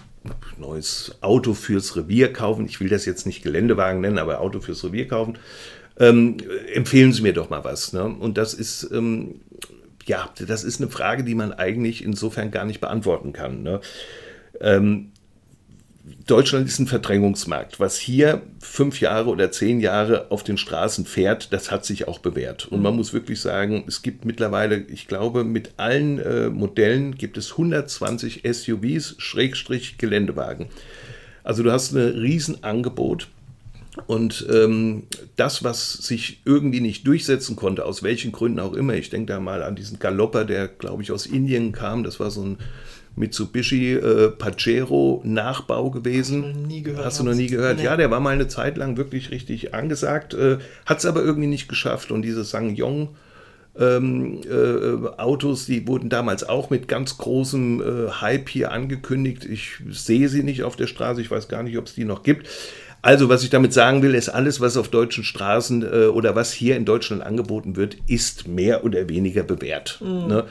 [0.59, 2.67] neues Auto fürs Revier kaufen.
[2.67, 5.39] Ich will das jetzt nicht Geländewagen nennen, aber Auto fürs Revier kaufen.
[5.99, 6.37] Ähm,
[6.73, 7.93] empfehlen Sie mir doch mal was.
[7.93, 8.05] Ne?
[8.05, 9.41] Und das ist, ähm,
[10.07, 13.63] ja, das ist eine Frage, die man eigentlich insofern gar nicht beantworten kann.
[13.63, 13.81] Ne?
[14.61, 15.13] Ähm,
[16.27, 17.79] Deutschland ist ein Verdrängungsmarkt.
[17.79, 22.19] Was hier fünf Jahre oder zehn Jahre auf den Straßen fährt, das hat sich auch
[22.19, 22.67] bewährt.
[22.67, 22.99] Und man mhm.
[22.99, 28.43] muss wirklich sagen, es gibt mittlerweile, ich glaube, mit allen äh, Modellen gibt es 120
[28.51, 30.67] SUVs, Schrägstrich Geländewagen.
[31.45, 33.29] Also du hast ein Riesenangebot.
[34.07, 35.05] Und ähm,
[35.37, 39.40] das, was sich irgendwie nicht durchsetzen konnte, aus welchen Gründen auch immer, ich denke da
[39.40, 42.59] mal an diesen Galopper, der, glaube ich, aus Indien kam, das war so ein
[43.16, 46.44] Mitsubishi äh, Pajero Nachbau gewesen.
[46.44, 47.05] Hast du noch nie gehört?
[47.05, 47.79] Hast du noch nie gehört?
[47.79, 47.85] Nee.
[47.85, 51.48] Ja, der war mal eine Zeit lang wirklich richtig angesagt, äh, hat es aber irgendwie
[51.48, 52.12] nicht geschafft.
[52.12, 53.09] Und diese Sangyong
[53.79, 59.44] ähm, äh, Autos, die wurden damals auch mit ganz großem äh, Hype hier angekündigt.
[59.44, 62.22] Ich sehe sie nicht auf der Straße, ich weiß gar nicht, ob es die noch
[62.22, 62.48] gibt.
[63.03, 66.53] Also, was ich damit sagen will, ist alles, was auf deutschen Straßen äh, oder was
[66.53, 70.01] hier in Deutschland angeboten wird, ist mehr oder weniger bewährt.
[70.03, 70.27] Mhm.
[70.27, 70.45] Ne?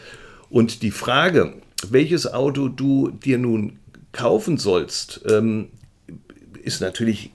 [0.49, 1.53] Und die Frage,
[1.87, 3.79] welches Auto du dir nun
[4.11, 5.69] kaufen sollst, ähm,
[6.63, 7.31] ist natürlich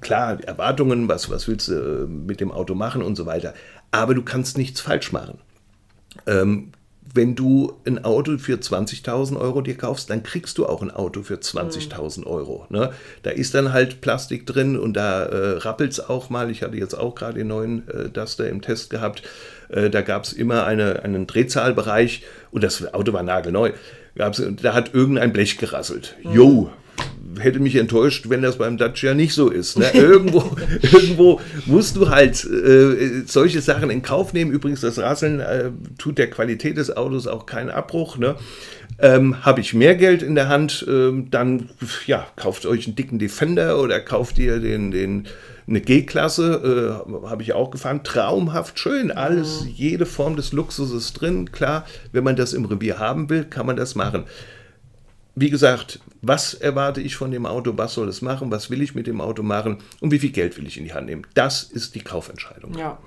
[0.00, 3.54] klar, Erwartungen, was, was willst du äh, mit dem Auto machen und so weiter.
[3.90, 5.38] Aber du kannst nichts falsch machen.
[6.26, 6.72] Ähm,
[7.18, 11.24] wenn du ein Auto für 20.000 Euro dir kaufst, dann kriegst du auch ein Auto
[11.24, 12.64] für 20.000 Euro.
[12.68, 12.92] Ne?
[13.24, 16.48] Da ist dann halt Plastik drin und da äh, rappelt es auch mal.
[16.48, 19.24] Ich hatte jetzt auch gerade den neuen äh, Duster im Test gehabt.
[19.68, 23.72] Äh, da gab es immer eine, einen Drehzahlbereich und das Auto war nagelneu.
[24.14, 26.14] Gab's, da hat irgendein Blech gerasselt.
[26.22, 26.32] Mhm.
[26.32, 26.70] Jo,
[27.38, 29.78] hätte mich enttäuscht, wenn das beim Dacia nicht so ist.
[29.78, 29.90] Ne?
[29.94, 34.50] Irgendwo, irgendwo musst du halt äh, solche Sachen in Kauf nehmen.
[34.50, 38.18] Übrigens, das Rasseln äh, tut der Qualität des Autos auch keinen Abbruch.
[38.18, 38.36] Ne?
[38.98, 41.70] Ähm, Habe ich mehr Geld in der Hand, ähm, dann
[42.06, 45.28] ja, kauft euch einen dicken Defender oder kauft ihr den, den
[45.68, 48.02] eine G-Klasse, äh, habe ich auch gefahren.
[48.02, 51.52] Traumhaft schön, alles, jede Form des Luxuses drin.
[51.52, 54.24] Klar, wenn man das im Revier haben will, kann man das machen.
[55.40, 58.94] Wie gesagt, was erwarte ich von dem Auto, was soll es machen, was will ich
[58.94, 61.26] mit dem Auto machen und wie viel Geld will ich in die Hand nehmen.
[61.34, 62.76] Das ist die Kaufentscheidung.
[62.76, 62.98] Ja,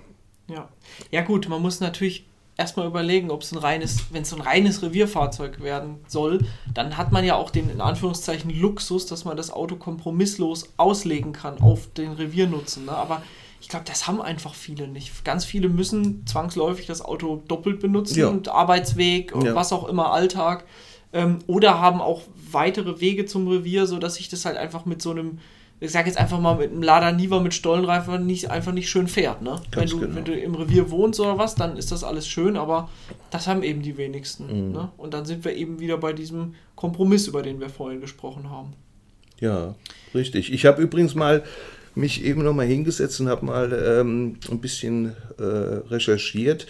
[0.48, 0.70] ja.
[1.12, 2.26] Ja gut, man muss natürlich
[2.58, 7.12] erstmal überlegen, ob es ein reines, wenn es ein reines Revierfahrzeug werden soll, dann hat
[7.12, 11.92] man ja auch den in Anführungszeichen Luxus, dass man das Auto kompromisslos auslegen kann auf
[11.94, 12.86] den Reviernutzen.
[12.86, 12.92] Ne?
[12.92, 13.24] Aber
[13.62, 15.24] ich glaube, das haben einfach viele nicht.
[15.24, 18.28] Ganz viele müssen zwangsläufig das Auto doppelt benutzen, ja.
[18.28, 19.56] und Arbeitsweg, ja.
[19.56, 20.66] was auch immer, Alltag.
[21.14, 25.12] Ähm, oder haben auch weitere Wege zum Revier, sodass sich das halt einfach mit so
[25.12, 25.40] einem
[25.84, 29.08] ich sag jetzt einfach mal, mit einem Lada Niva mit Stollenreifen nicht, einfach nicht schön
[29.08, 29.42] fährt.
[29.42, 29.60] Ne?
[29.72, 30.16] Wenn du, genau.
[30.16, 32.88] wenn du im Revier wohnst oder was, dann ist das alles schön, aber
[33.32, 34.68] das haben eben die wenigsten.
[34.68, 34.72] Mhm.
[34.74, 34.92] Ne?
[34.98, 38.74] Und dann sind wir eben wieder bei diesem Kompromiss, über den wir vorhin gesprochen haben.
[39.40, 39.74] Ja,
[40.14, 40.54] richtig.
[40.54, 41.44] Ich habe übrigens mal
[41.96, 46.68] mich eben noch mal hingesetzt und habe mal ähm, ein bisschen äh, recherchiert.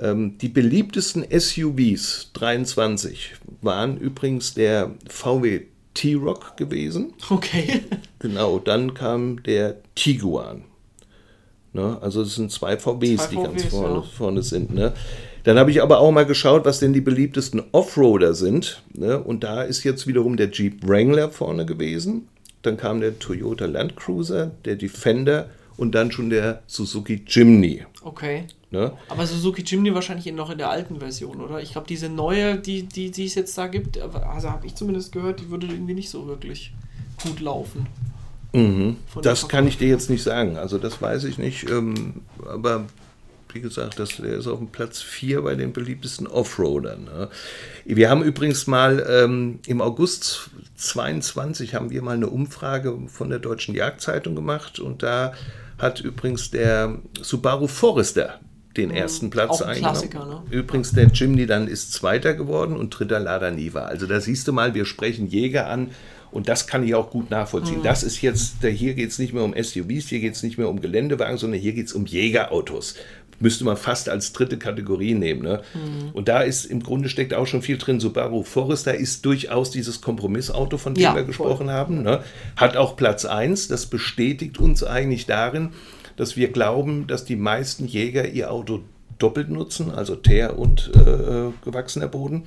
[0.00, 5.62] Ähm, die beliebtesten SUVs 23 waren übrigens der VW
[5.94, 7.14] T-Rock gewesen.
[7.30, 7.82] Okay.
[8.18, 10.62] Genau, dann kam der Tiguan.
[11.72, 11.98] Ne?
[12.00, 14.02] Also es sind zwei VWs, zwei die VWs, ganz vorne, ja.
[14.02, 14.72] vorne sind.
[14.72, 14.92] Ne?
[15.42, 18.82] Dann habe ich aber auch mal geschaut, was denn die beliebtesten Offroader sind.
[18.94, 19.18] Ne?
[19.20, 22.28] Und da ist jetzt wiederum der Jeep Wrangler vorne gewesen.
[22.62, 27.84] Dann kam der Toyota Land Cruiser, der Defender und dann schon der Suzuki Jimny.
[28.02, 28.44] Okay.
[28.72, 28.92] Ne?
[29.10, 31.60] Aber Suzuki Jimny wahrscheinlich noch in der alten Version, oder?
[31.60, 35.12] Ich glaube, diese neue, die, die, die es jetzt da gibt, also habe ich zumindest
[35.12, 36.72] gehört, die würde irgendwie nicht so wirklich
[37.22, 37.86] gut laufen.
[38.54, 38.96] Mhm.
[39.22, 40.56] Das kann ich dir jetzt nicht sagen.
[40.56, 41.68] Also das weiß ich nicht.
[41.68, 42.86] Ähm, aber
[43.52, 47.04] wie gesagt, das, der ist auf dem Platz 4 bei den beliebtesten Offroadern.
[47.04, 47.28] Ne?
[47.84, 53.38] Wir haben übrigens mal ähm, im August 22 haben wir mal eine Umfrage von der
[53.38, 55.34] Deutschen Jagdzeitung gemacht und da
[55.78, 58.40] hat übrigens der Subaru Forester
[58.76, 58.96] den mhm.
[58.96, 60.08] ersten Platz Auch eingenommen.
[60.28, 60.42] Ne?
[60.50, 63.82] Übrigens, der Jimny dann ist Zweiter geworden und Dritter Lada Niva.
[63.82, 65.90] Also da siehst du mal, wir sprechen Jäger an
[66.32, 67.80] und das kann ich auch gut nachvollziehen.
[67.80, 67.84] Mhm.
[67.84, 70.68] Das ist jetzt, hier geht es nicht mehr um SUVs, hier geht es nicht mehr
[70.68, 72.94] um Geländewagen, sondern hier geht es um Jägerautos.
[73.38, 75.42] Müsste man fast als dritte Kategorie nehmen.
[75.42, 75.62] Ne?
[75.74, 76.10] Mhm.
[76.12, 78.00] Und da ist im Grunde steckt auch schon viel drin.
[78.00, 81.74] Subaru Forester ist durchaus dieses Kompromissauto, von dem ja, wir gesprochen voll.
[81.74, 82.02] haben.
[82.02, 82.22] Ne?
[82.56, 83.68] Hat auch Platz 1.
[83.68, 85.70] Das bestätigt uns eigentlich darin,
[86.16, 88.80] dass wir glauben, dass die meisten Jäger ihr Auto
[89.18, 92.44] doppelt nutzen, also Teer und äh, gewachsener Boden.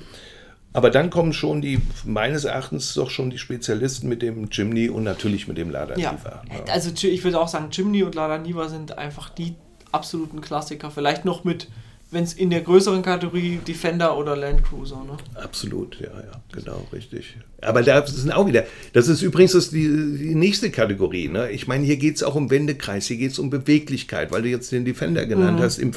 [0.73, 5.03] Aber dann kommen schon die, meines Erachtens doch schon die Spezialisten mit dem Jimny und
[5.03, 6.11] natürlich mit dem Lada ja.
[6.11, 6.43] Niva.
[6.49, 6.73] Ja.
[6.73, 9.55] Also ich würde auch sagen, Jimny und Lada Niva sind einfach die
[9.93, 10.91] absoluten Klassiker.
[10.91, 11.69] Vielleicht noch mit
[12.15, 15.17] wenn es in der größeren Kategorie Defender oder Land Cruiser, ne?
[15.35, 17.35] Absolut, ja, ja, genau, richtig.
[17.61, 21.51] Aber da sind auch wieder, das ist übrigens das die, die nächste Kategorie, ne?
[21.51, 24.49] Ich meine, hier geht es auch um Wendekreis, hier geht es um Beweglichkeit, weil du
[24.49, 25.63] jetzt den Defender genannt mhm.
[25.63, 25.91] hast, im,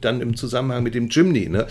[0.00, 1.66] dann im Zusammenhang mit dem Jimny, ne?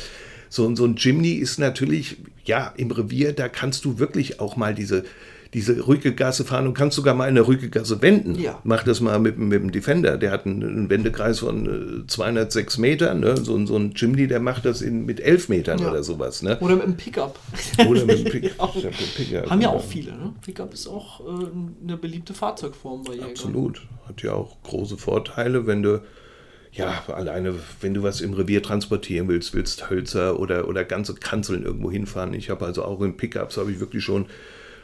[0.49, 4.75] So, so ein Jimny ist natürlich, ja, im Revier, da kannst du wirklich auch mal
[4.75, 5.05] diese,
[5.53, 8.35] diese Rückegasse fahren und kannst sogar mal in der Rückegasse wenden.
[8.39, 8.59] Ja.
[8.63, 10.17] Mach das mal mit, mit dem Defender.
[10.17, 13.19] Der hat einen, einen Wendekreis von 206 äh, Metern.
[13.19, 13.35] Ne?
[13.37, 15.89] So, so ein Chimney, der macht das in, mit 11 Metern ja.
[15.89, 16.43] oder sowas.
[16.43, 16.59] Ne?
[16.59, 17.39] Oder mit dem Pickup.
[17.87, 18.73] Oder mit dem Pickup.
[19.15, 19.49] Pickup.
[19.49, 20.11] Haben ja auch viele.
[20.11, 20.33] Ne?
[20.43, 21.47] Pickup ist auch äh,
[21.83, 23.29] eine beliebte Fahrzeugform bei Jägern.
[23.31, 23.81] Absolut.
[24.07, 26.01] Hat ja auch große Vorteile, wenn du
[26.71, 31.63] ja, alleine, wenn du was im Revier transportieren willst, willst Hölzer oder, oder ganze Kanzeln
[31.63, 32.35] irgendwo hinfahren.
[32.35, 34.27] Ich habe also auch in Pickups, habe ich wirklich schon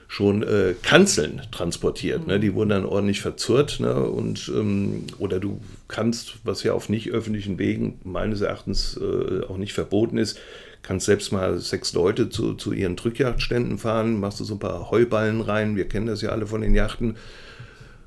[0.07, 2.27] schon äh, Kanzeln transportiert.
[2.27, 2.39] Ne?
[2.39, 3.79] Die wurden dann ordentlich verzurrt.
[3.79, 3.93] Ne?
[3.95, 9.57] Und, ähm, oder du kannst, was ja auf nicht öffentlichen Wegen meines Erachtens äh, auch
[9.57, 10.39] nicht verboten ist,
[10.83, 14.91] kannst selbst mal sechs Leute zu, zu ihren Drückjagdständen fahren, machst du so ein paar
[14.91, 15.75] Heuballen rein.
[15.75, 17.17] Wir kennen das ja alle von den Yachten.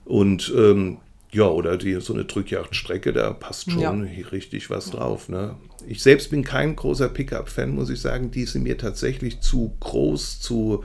[0.05, 0.99] Und ähm,
[1.31, 4.27] ja, oder die, so eine Drückjagdstrecke, da passt schon ja.
[4.33, 5.29] richtig was drauf.
[5.29, 5.57] Ne?
[5.87, 8.31] Ich selbst bin kein großer Pickup-Fan, muss ich sagen.
[8.31, 10.85] Die sind mir tatsächlich zu groß, zu,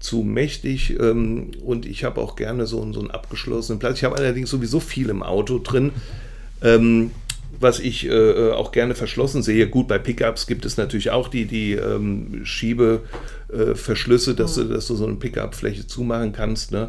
[0.00, 3.98] zu mächtig ähm, und ich habe auch gerne so, so einen abgeschlossenen Platz.
[3.98, 5.92] Ich habe allerdings sowieso viel im Auto drin.
[6.62, 7.12] Ähm,
[7.58, 9.68] was ich äh, auch gerne verschlossen sehe.
[9.68, 14.68] Gut, bei Pickups gibt es natürlich auch die, die ähm, Schiebeverschlüsse, dass, mhm.
[14.68, 16.72] du, dass du so eine Pickup-Fläche zumachen kannst.
[16.72, 16.88] Ne?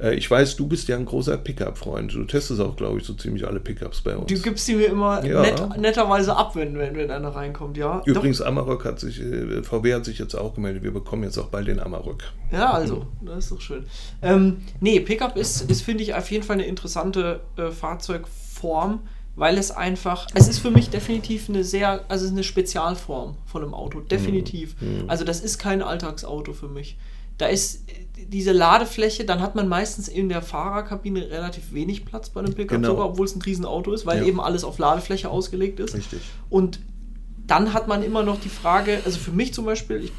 [0.00, 2.12] Äh, ich weiß, du bist ja ein großer Pickup-Freund.
[2.12, 4.26] Du testest auch, glaube ich, so ziemlich alle Pickups bei uns.
[4.26, 5.42] Du gibst sie mir immer ja.
[5.42, 8.02] net, netterweise ab, wenn, wenn, wenn einer reinkommt, ja.
[8.04, 8.46] Übrigens, Doch.
[8.46, 11.68] Amarok hat sich, äh, VW hat sich jetzt auch gemeldet, wir bekommen jetzt auch bald
[11.68, 12.22] den Amarok.
[12.52, 13.84] Ja, also, das ist doch schön.
[14.22, 19.00] Ähm, nee, Pickup ist, ist finde ich, auf jeden Fall eine interessante äh, Fahrzeugform
[19.38, 23.72] weil es einfach, es ist für mich definitiv eine sehr, also eine Spezialform von einem
[23.72, 24.74] Auto, definitiv.
[24.80, 25.04] Mhm.
[25.06, 26.98] Also das ist kein Alltagsauto für mich.
[27.38, 27.84] Da ist
[28.26, 32.76] diese Ladefläche, dann hat man meistens in der Fahrerkabine relativ wenig Platz bei einem Pickup,
[32.76, 32.88] genau.
[32.88, 34.24] sogar, obwohl es ein Riesenauto ist, weil ja.
[34.24, 35.94] eben alles auf Ladefläche ausgelegt ist.
[35.94, 36.20] Richtig.
[36.50, 36.80] Und
[37.46, 40.12] dann hat man immer noch die Frage, also für mich zum Beispiel, ich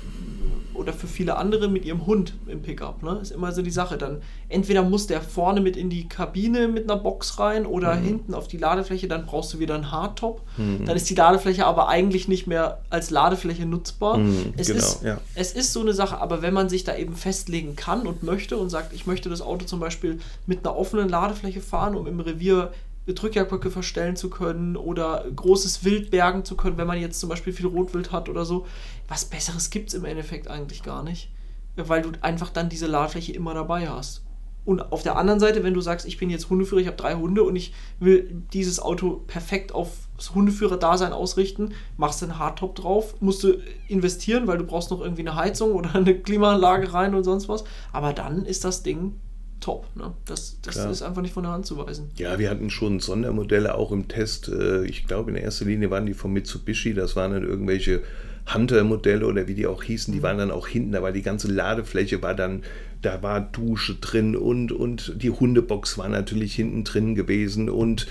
[0.80, 3.04] oder für viele andere mit ihrem Hund im Pickup.
[3.04, 3.20] Ne?
[3.22, 3.98] Ist immer so die Sache.
[3.98, 8.04] Dann entweder muss der vorne mit in die Kabine mit einer Box rein oder mhm.
[8.04, 10.42] hinten auf die Ladefläche, dann brauchst du wieder einen Hardtop.
[10.58, 10.86] Mhm.
[10.86, 14.18] Dann ist die Ladefläche aber eigentlich nicht mehr als Ladefläche nutzbar.
[14.18, 15.20] Mhm, es, genau, ist, ja.
[15.36, 18.58] es ist so eine Sache, aber wenn man sich da eben festlegen kann und möchte
[18.58, 22.20] und sagt, ich möchte das Auto zum Beispiel mit einer offenen Ladefläche fahren, um im
[22.20, 22.72] Revier
[23.14, 27.54] Drückjagdbrücke verstellen zu können oder großes Wild bergen zu können, wenn man jetzt zum Beispiel
[27.54, 28.66] viel Rotwild hat oder so.
[29.10, 31.30] Was Besseres gibt es im Endeffekt eigentlich gar nicht,
[31.76, 34.24] weil du einfach dann diese Ladfläche immer dabei hast.
[34.66, 37.16] Und auf der anderen Seite, wenn du sagst, ich bin jetzt Hundeführer, ich habe drei
[37.16, 42.76] Hunde und ich will dieses Auto perfekt auf das Hundeführer-Dasein ausrichten, machst du einen Hardtop
[42.76, 47.16] drauf, musst du investieren, weil du brauchst noch irgendwie eine Heizung oder eine Klimaanlage rein
[47.16, 47.64] und sonst was.
[47.94, 49.16] Aber dann ist das Ding
[49.60, 49.88] top.
[49.96, 50.14] Ne?
[50.26, 52.12] Das, das ist einfach nicht von der Hand zu weisen.
[52.18, 54.50] Ja, wir hatten schon Sondermodelle auch im Test.
[54.50, 56.94] Äh, ich glaube, in erster Linie waren die von Mitsubishi.
[56.94, 58.04] Das waren dann irgendwelche
[58.54, 60.14] Hunter-Modelle oder wie die auch hießen.
[60.14, 60.92] Die waren dann auch hinten.
[60.92, 62.64] Da war die ganze Ladefläche, war dann,
[63.02, 68.08] da war Dusche drin und, und die Hundebox war natürlich hinten drin gewesen und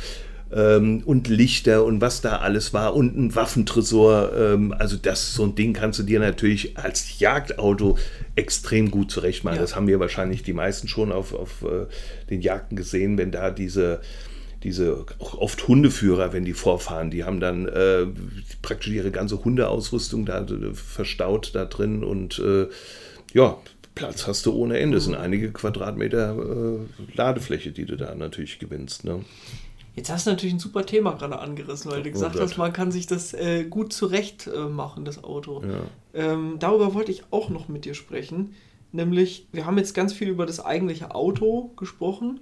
[0.51, 4.33] ähm, und Lichter und was da alles war und ein Waffentresor.
[4.35, 7.99] Ähm, also das so ein Ding kannst du dir natürlich als Jagdauto
[8.35, 9.57] extrem gut zurechtmachen.
[9.57, 9.63] Ja.
[9.63, 11.87] Das haben wir wahrscheinlich die meisten schon auf, auf äh,
[12.31, 14.01] den Jagden gesehen, wenn da diese
[14.63, 18.07] diese auch oft Hundeführer, wenn die vorfahren, die haben dann äh,
[18.63, 22.67] praktisch ihre ganze Hundeausrüstung da äh, verstaut da drin und äh,
[23.35, 23.57] ja,
[23.95, 24.99] Platz hast du ohne Ende.
[24.99, 25.21] Es sind mhm.
[25.21, 29.05] einige Quadratmeter äh, Ladefläche, die du da natürlich gewinnst.
[29.05, 29.25] Ne?
[29.97, 32.43] Jetzt hast du natürlich ein super Thema gerade angerissen, weil du oh gesagt Gott.
[32.43, 35.63] hast, man kann sich das äh, gut zurecht äh, machen, das Auto.
[35.65, 36.33] Ja.
[36.33, 38.55] Ähm, darüber wollte ich auch noch mit dir sprechen.
[38.93, 42.41] Nämlich, wir haben jetzt ganz viel über das eigentliche Auto gesprochen.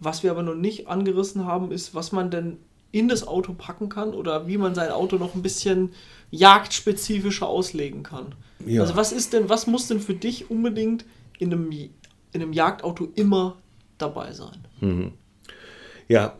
[0.00, 2.58] Was wir aber noch nicht angerissen haben, ist, was man denn
[2.92, 5.90] in das Auto packen kann oder wie man sein Auto noch ein bisschen
[6.30, 8.34] jagdspezifischer auslegen kann.
[8.64, 8.82] Ja.
[8.82, 11.04] Also was ist denn, was muss denn für dich unbedingt
[11.38, 11.90] in einem, in
[12.34, 13.56] einem Jagdauto immer
[13.98, 14.58] dabei sein?
[14.80, 15.12] Mhm.
[16.08, 16.34] Ja,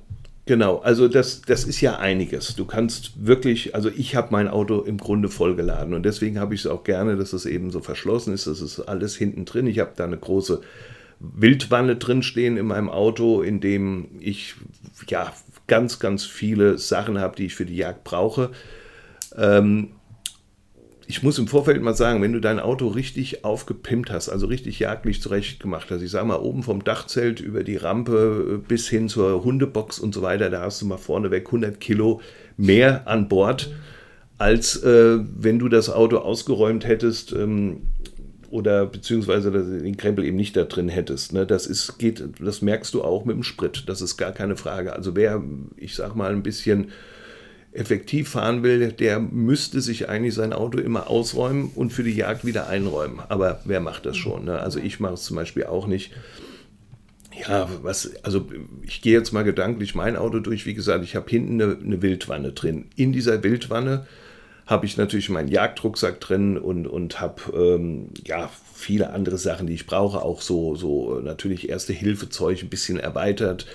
[0.49, 2.57] Genau, also das, das ist ja einiges.
[2.57, 6.61] Du kannst wirklich, also ich habe mein Auto im Grunde vollgeladen und deswegen habe ich
[6.61, 8.47] es auch gerne, dass es eben so verschlossen ist.
[8.47, 9.66] Das ist alles hinten drin.
[9.66, 10.62] Ich habe da eine große
[11.21, 14.55] Wildwanne drin stehen in meinem Auto, in dem ich
[15.09, 15.33] ja
[15.67, 18.51] ganz, ganz viele Sachen habe, die ich für die Jagd brauche.
[19.37, 19.91] Ähm,
[21.11, 24.79] ich muss im Vorfeld mal sagen, wenn du dein Auto richtig aufgepimpt hast, also richtig
[24.79, 28.89] jagdlich zurecht gemacht hast, ich sage mal oben vom Dachzelt über die Rampe äh, bis
[28.89, 32.21] hin zur Hundebox und so weiter, da hast du mal vorneweg 100 Kilo
[32.59, 33.71] mehr an Bord,
[34.37, 37.85] als äh, wenn du das Auto ausgeräumt hättest ähm,
[38.51, 41.33] oder beziehungsweise den Krempel eben nicht da drin hättest.
[41.33, 41.47] Ne?
[41.47, 44.95] Das ist, geht, das merkst du auch mit dem Sprit, das ist gar keine Frage.
[44.95, 45.43] Also wer,
[45.77, 46.91] ich sag mal, ein bisschen
[47.73, 52.45] effektiv fahren will, der müsste sich eigentlich sein Auto immer ausräumen und für die Jagd
[52.45, 53.21] wieder einräumen.
[53.29, 54.47] Aber wer macht das schon?
[54.47, 54.59] Ne?
[54.59, 56.13] Also ich mache es zum Beispiel auch nicht.
[57.47, 58.49] Ja, was, also
[58.83, 60.67] ich gehe jetzt mal gedanklich mein Auto durch.
[60.67, 62.87] Wie gesagt, ich habe hinten eine, eine Wildwanne drin.
[62.97, 64.07] In dieser Wildwanne
[64.69, 69.73] habe ich natürlich meinen Jagdrucksack drin und, und habe ähm, ja, viele andere Sachen, die
[69.73, 70.21] ich brauche.
[70.21, 73.67] Auch so, so natürlich Erste-Hilfe-Zeug ein bisschen erweitert.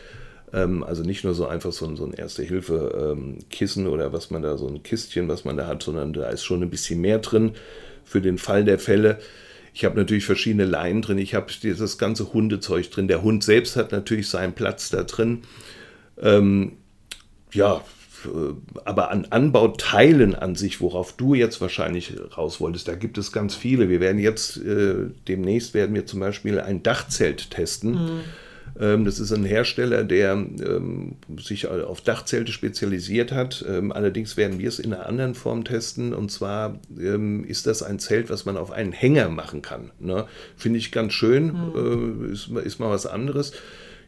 [0.54, 4.44] Ähm, also nicht nur so einfach so ein, so ein Erste-Hilfe-Kissen ähm, oder was man
[4.44, 7.18] da, so ein Kistchen, was man da hat, sondern da ist schon ein bisschen mehr
[7.18, 7.54] drin
[8.06, 9.18] für den Fall der Fälle.
[9.74, 11.18] Ich habe natürlich verschiedene Leinen drin.
[11.18, 13.08] Ich habe dieses ganze Hundezeug drin.
[13.08, 15.42] Der Hund selbst hat natürlich seinen Platz da drin.
[16.22, 16.74] Ähm,
[17.52, 17.80] ja, äh,
[18.86, 23.56] aber an Anbauteilen an sich, worauf du jetzt wahrscheinlich raus wolltest, da gibt es ganz
[23.56, 23.90] viele.
[23.90, 27.92] Wir werden jetzt, äh, demnächst werden wir zum Beispiel ein Dachzelt testen.
[27.94, 28.20] Mhm.
[28.80, 33.64] Ähm, das ist ein Hersteller, der ähm, sich auf Dachzelte spezialisiert hat.
[33.68, 36.14] Ähm, allerdings werden wir es in einer anderen Form testen.
[36.14, 39.92] Und zwar ähm, ist das ein Zelt, was man auf einen Hänger machen kann.
[40.00, 40.26] Ne?
[40.58, 41.46] Finde ich ganz schön.
[41.46, 42.30] Mhm.
[42.30, 43.54] Äh, ist, ist mal was anderes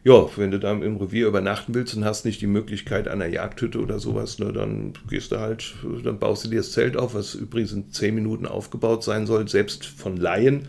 [0.06, 3.80] ja, wenn du da im Revier übernachten willst und hast nicht die Möglichkeit einer Jagdhütte
[3.80, 7.34] oder sowas, ne, dann gehst du halt, dann baust du dir das Zelt auf, was
[7.34, 10.68] übrigens in zehn Minuten aufgebaut sein soll, selbst von Laien.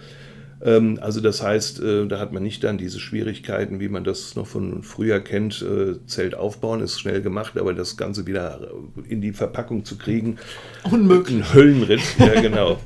[0.64, 4.36] Ähm, also das heißt, äh, da hat man nicht dann diese Schwierigkeiten, wie man das
[4.36, 5.62] noch von früher kennt.
[5.62, 8.72] Äh, Zelt aufbauen ist schnell gemacht, aber das Ganze wieder
[9.08, 10.40] in die Verpackung zu kriegen,
[10.92, 11.38] unmöglich.
[11.38, 12.80] Ein Höllenritt, ja genau.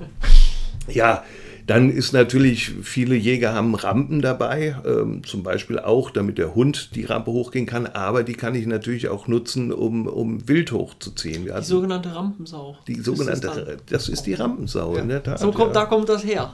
[0.89, 1.23] ja,
[1.71, 6.89] dann ist natürlich, viele Jäger haben Rampen dabei, ähm, zum Beispiel auch, damit der Hund
[6.95, 11.45] die Rampe hochgehen kann, aber die kann ich natürlich auch nutzen, um, um Wild hochzuziehen.
[11.45, 12.75] die sogenannte Rampensau.
[12.87, 15.01] Die sogenannte, ist das, das, ist die Rampensau, ja.
[15.01, 15.39] in der Tat.
[15.39, 15.81] So kommt, ja.
[15.81, 16.51] Da kommt das her.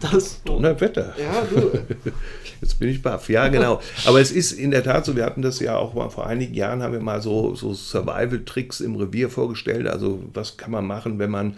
[0.00, 1.14] Das Donnerwetter.
[1.16, 1.78] Ja, du.
[2.60, 3.28] Jetzt bin ich baff.
[3.28, 3.80] Ja, genau.
[4.06, 6.54] Aber es ist in der Tat so, wir hatten das ja auch mal vor einigen
[6.54, 9.86] Jahren, haben wir mal so, so Survival-Tricks im Revier vorgestellt.
[9.86, 11.54] Also was kann man machen, wenn man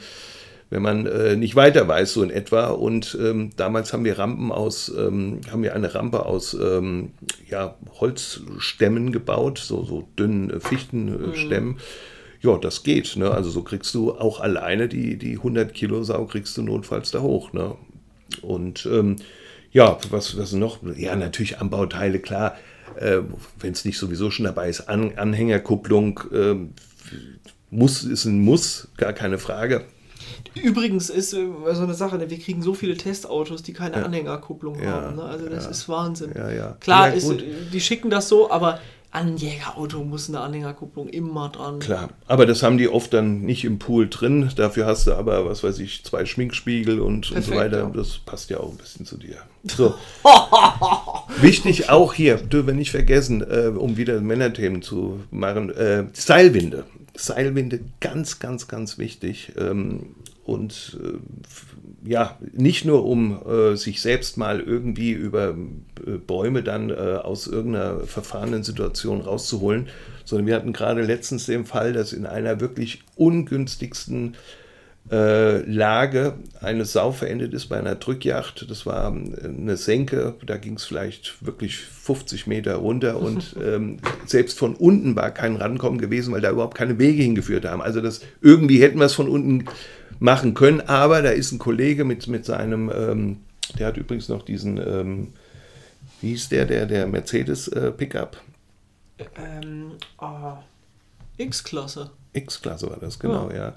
[0.70, 2.68] wenn man äh, nicht weiter weiß, so in etwa.
[2.68, 7.10] Und ähm, damals haben wir Rampen aus, ähm, haben wir eine Rampe aus ähm,
[7.48, 11.72] ja, Holzstämmen gebaut, so, so dünnen äh, Fichtenstämmen.
[11.72, 11.78] Mhm.
[12.40, 13.16] Ja, das geht.
[13.16, 13.30] Ne?
[13.30, 17.20] Also so kriegst du auch alleine die, die 100 Kilo Sau kriegst du notfalls da
[17.20, 17.52] hoch.
[17.52, 17.74] Ne?
[18.40, 19.16] Und ähm,
[19.72, 20.78] ja, was, was noch?
[20.96, 22.56] Ja, natürlich Anbauteile, klar.
[22.96, 23.18] Äh,
[23.58, 26.54] Wenn es nicht sowieso schon dabei ist, An Anhängerkupplung äh,
[27.70, 29.84] muss, ist ein Muss, gar keine Frage.
[30.54, 34.02] Übrigens ist äh, so eine Sache, ne, wir kriegen so viele Testautos, die keine ja.
[34.04, 34.90] Anhängerkupplung ja.
[34.90, 35.16] haben.
[35.16, 35.22] Ne?
[35.22, 35.70] Also das ja.
[35.70, 36.32] ist Wahnsinn.
[36.80, 37.32] Klar, ist,
[37.72, 38.80] die schicken das so, aber
[39.12, 41.80] an ein Jägerauto muss eine Anhängerkupplung immer dran.
[41.80, 44.50] Klar, aber das haben die oft dann nicht im Pool drin.
[44.54, 47.92] Dafür hast du aber, was weiß ich, zwei Schminkspiegel und, Perfekt, und so weiter.
[47.92, 49.36] Das passt ja auch ein bisschen zu dir.
[49.62, 49.94] So.
[51.42, 56.84] Wichtig auch hier, dürfen wir nicht vergessen, äh, um wieder Männerthemen zu machen, äh, Seilwinde.
[57.14, 59.52] Seilwinde ganz, ganz, ganz wichtig.
[59.58, 65.56] Ähm, und äh, ja, nicht nur um äh, sich selbst mal irgendwie über
[66.06, 69.88] äh, Bäume dann äh, aus irgendeiner verfahrenen Situation rauszuholen,
[70.24, 74.36] sondern wir hatten gerade letztens den Fall, dass in einer wirklich ungünstigsten
[75.10, 78.70] äh, Lage eine Sau verendet ist bei einer Drückjacht.
[78.70, 83.98] Das war ähm, eine Senke, da ging es vielleicht wirklich 50 Meter runter und ähm,
[84.26, 87.82] selbst von unten war kein Rankommen gewesen, weil da überhaupt keine Wege hingeführt haben.
[87.82, 89.64] Also das irgendwie hätten wir es von unten
[90.20, 93.38] machen können, aber da ist ein Kollege mit, mit seinem, ähm,
[93.78, 95.32] der hat übrigens noch diesen, ähm,
[96.20, 98.36] wie hieß der, der, der Mercedes äh, Pickup?
[99.36, 100.52] Ähm, oh,
[101.38, 102.10] X-Klasse.
[102.34, 103.56] X-Klasse war das, genau, ja.
[103.56, 103.74] ja.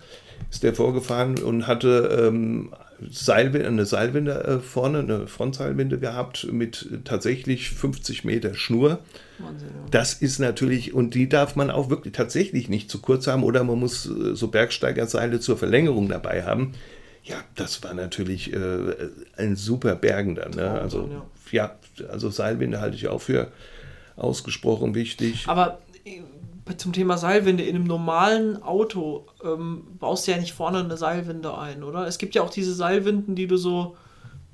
[0.51, 2.73] Ist der vorgefahren und hatte ähm,
[3.10, 8.99] Seilwinde, eine Seilwinde äh, vorne, eine Frontseilwinde gehabt mit tatsächlich 50 Meter Schnur.
[9.39, 9.69] Wahnsinn.
[9.91, 13.63] Das ist natürlich, und die darf man auch wirklich tatsächlich nicht zu kurz haben oder
[13.63, 16.74] man muss äh, so Bergsteigerseile zur Verlängerung dabei haben.
[17.24, 20.52] Ja, das war natürlich äh, ein super Bergen dann.
[20.52, 20.69] Ne?
[20.69, 21.10] Also,
[21.52, 21.76] ja.
[22.10, 23.52] also Seilwinde halte ich auch für
[24.15, 25.46] ausgesprochen wichtig.
[25.48, 25.80] Aber
[26.78, 31.58] zum Thema Seilwinde, in einem normalen Auto ähm, baust du ja nicht vorne eine Seilwinde
[31.58, 32.08] ein, oder?
[32.08, 33.98] Es gibt ja auch diese Seilwinden, die du so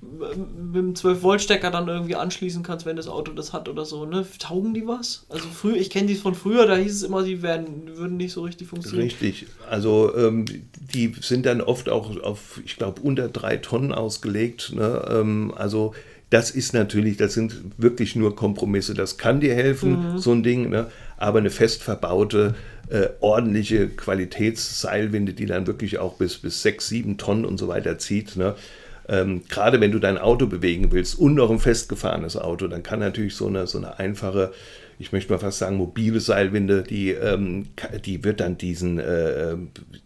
[0.01, 4.25] mit dem 12-Volt-Stecker dann irgendwie anschließen kannst, wenn das Auto das hat oder so, ne?
[4.39, 5.25] Taugen die was?
[5.27, 8.31] Also früher, ich kenne die von früher, da hieß es immer, die werden, würden nicht
[8.31, 9.09] so richtig funktionieren.
[9.09, 9.47] Richtig.
[9.69, 10.45] Also ähm,
[10.93, 14.71] die sind dann oft auch auf, ich glaube, unter drei Tonnen ausgelegt.
[14.73, 15.06] Ne?
[15.10, 15.93] Ähm, also
[16.29, 18.93] das ist natürlich, das sind wirklich nur Kompromisse.
[18.93, 20.17] Das kann dir helfen, mhm.
[20.17, 20.87] so ein Ding, ne?
[21.17, 22.56] aber eine fest verbaute,
[22.89, 27.97] äh, ordentliche Qualitätsseilwinde, die dann wirklich auch bis, bis 6, 7 Tonnen und so weiter
[27.97, 28.56] zieht, ne?
[29.10, 32.99] Ähm, gerade wenn du dein Auto bewegen willst und noch ein festgefahrenes Auto, dann kann
[32.99, 34.51] natürlich so eine, so eine einfache,
[34.99, 37.69] ich möchte mal fast sagen, mobile Seilwinde, die, ähm,
[38.05, 39.55] die wird dann diesen, äh,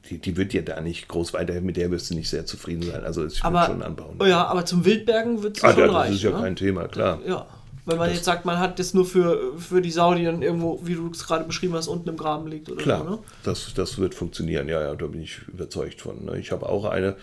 [0.09, 2.83] die, die wird dir da nicht groß weiter, mit der wirst du nicht sehr zufrieden
[2.83, 3.03] sein.
[3.03, 4.15] Also ich würde schon anbauen.
[4.19, 6.11] Oh ja, aber zum Wildbergen wird es ah, schon ja, reichen.
[6.13, 6.41] Das ist ja ne?
[6.41, 7.19] kein Thema, klar.
[7.27, 7.45] Ja.
[7.85, 10.41] Wenn man das jetzt sagt, man hat das nur für, für die Sau, die dann
[10.41, 13.19] irgendwo, wie du es gerade beschrieben hast, unten im Graben liegt oder Klar, so, ne?
[13.43, 16.23] das, das wird funktionieren, ja, ja, da bin ich überzeugt von.
[16.23, 16.39] Ne?
[16.39, 17.17] Ich habe auch eine,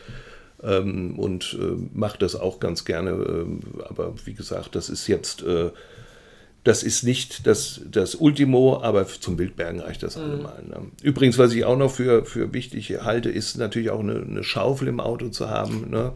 [0.63, 3.11] ähm, und äh, mache das auch ganz gerne.
[3.11, 5.71] Äh, aber wie gesagt, das ist jetzt, äh,
[6.65, 10.23] das ist nicht das, das Ultimo, aber zum Wildbergen reicht das mhm.
[10.23, 10.63] allemal.
[10.69, 10.77] Ne?
[11.03, 14.89] Übrigens, was ich auch noch für, für wichtig halte, ist natürlich auch eine, eine Schaufel
[14.89, 15.91] im Auto zu haben.
[15.91, 16.13] Ne?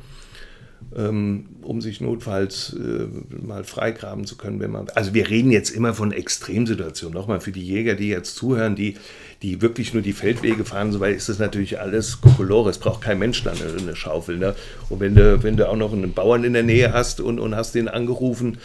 [0.97, 3.07] Ähm, um sich notfalls äh,
[3.45, 4.89] mal freigraben zu können, wenn man.
[4.95, 7.15] Also wir reden jetzt immer von Extremsituationen.
[7.15, 8.97] Nochmal für die Jäger, die jetzt zuhören, die
[9.45, 12.71] die wirklich nur die Feldwege fahren, so weit ist das natürlich alles Kokolore.
[12.71, 14.39] Es braucht kein Mensch dann eine, Schaufel.
[14.39, 14.55] Ne?
[14.89, 17.55] Und wenn du, wenn du auch noch einen Bauern in der Nähe hast und, und
[17.55, 18.57] hast den angerufen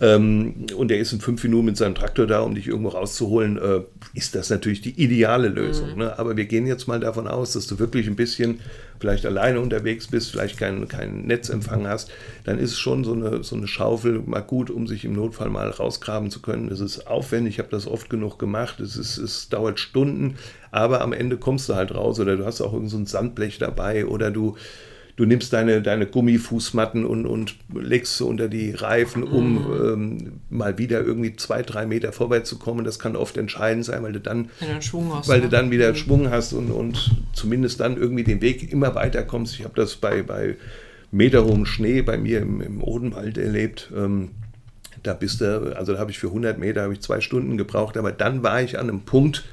[0.00, 3.58] ähm, und der ist in fünf Minuten mit seinem Traktor da, um dich irgendwo rauszuholen,
[3.58, 3.80] äh,
[4.14, 5.92] ist das natürlich die ideale Lösung.
[5.92, 5.98] Mhm.
[5.98, 6.18] Ne?
[6.18, 8.60] Aber wir gehen jetzt mal davon aus, dass du wirklich ein bisschen
[9.00, 12.10] vielleicht alleine unterwegs bist, vielleicht keinen kein Netzempfang hast,
[12.44, 15.70] dann ist schon so eine, so eine Schaufel mal gut, um sich im Notfall mal
[15.70, 16.70] rausgraben zu können.
[16.70, 20.36] Es ist aufwendig, ich habe das oft genug gemacht, es, ist, es dauert Stunden,
[20.70, 23.58] aber am Ende kommst du halt raus oder du hast auch irgend so ein Sandblech
[23.58, 24.56] dabei oder du
[25.18, 29.84] du nimmst deine, deine Gummifußmatten und, und legst sie unter die Reifen, um mhm.
[29.84, 32.84] ähm, mal wieder irgendwie zwei, drei Meter vorwärts zu kommen.
[32.84, 34.48] Das kann oft entscheidend sein, weil du dann,
[35.12, 35.96] hast, weil du dann wieder mhm.
[35.96, 39.58] Schwung hast und, und zumindest dann irgendwie den Weg immer weiter kommst.
[39.58, 40.54] Ich habe das bei, bei
[41.10, 43.90] meterhohem Schnee bei mir im, im Odenwald erlebt.
[43.96, 44.30] Ähm,
[45.02, 47.96] da bist du, also da habe ich für 100 Meter habe ich zwei Stunden gebraucht,
[47.96, 49.44] aber dann war ich an einem Punkt,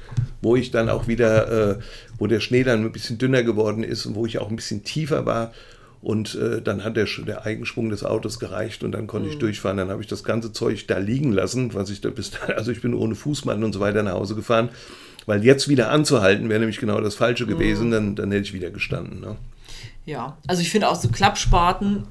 [0.42, 1.78] wo ich dann auch wieder, äh,
[2.18, 4.84] wo der Schnee dann ein bisschen dünner geworden ist und wo ich auch ein bisschen
[4.84, 5.52] tiefer war.
[6.02, 9.32] Und äh, dann hat der, der Eigenschwung des Autos gereicht und dann konnte mhm.
[9.32, 9.78] ich durchfahren.
[9.78, 12.80] Dann habe ich das ganze Zeug da liegen lassen, was ich da bis also ich
[12.80, 14.68] bin ohne Fußmann und so weiter nach Hause gefahren.
[15.24, 17.92] Weil jetzt wieder anzuhalten wäre nämlich genau das Falsche gewesen, mhm.
[17.92, 19.20] dann, dann hätte ich wieder gestanden.
[19.20, 19.36] Ne?
[20.04, 22.06] Ja, also ich finde auch so Klappspaten,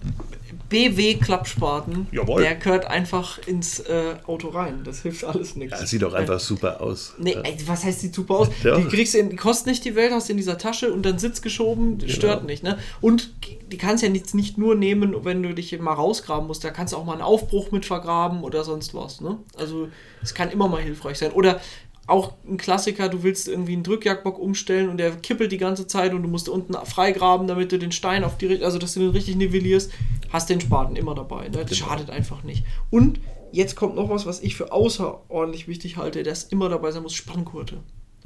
[0.70, 4.82] BW-Klappspaten, der gehört einfach ins äh, Auto rein.
[4.84, 5.80] Das hilft alles nichts.
[5.80, 7.14] Ja, sieht doch einfach super aus.
[7.20, 8.50] Nee, ey, was heißt sieht super aus?
[8.64, 8.78] Ja.
[8.78, 11.20] Die kriegst du in, kostet nicht die Welt, hast du in dieser Tasche und dann
[11.20, 12.12] Sitz geschoben, genau.
[12.12, 12.64] stört nicht.
[12.64, 12.80] Ne?
[13.00, 13.34] Und
[13.72, 16.64] die kannst ja nicht, nicht nur nehmen, wenn du dich mal rausgraben musst.
[16.64, 19.22] Da kannst du auch mal einen Aufbruch mit vergraben oder sonst was.
[19.22, 19.38] Ne?
[19.58, 19.90] Also
[20.24, 21.32] es kann immer mal hilfreich sein.
[21.32, 21.62] Oder
[22.08, 26.14] auch ein Klassiker, du willst irgendwie einen Drückjagdbock umstellen und der kippelt die ganze Zeit
[26.14, 29.10] und du musst unten freigraben, damit du den Stein auf die, also dass du den
[29.10, 29.92] richtig nivellierst,
[30.32, 31.50] hast den Spaten immer dabei.
[31.50, 31.66] Ne?
[31.66, 31.90] Das genau.
[31.90, 32.64] schadet einfach nicht.
[32.92, 33.20] Und
[33.52, 37.14] jetzt kommt noch was, was ich für außerordentlich wichtig halte, das immer dabei sein muss,
[37.14, 37.78] Spanngurte.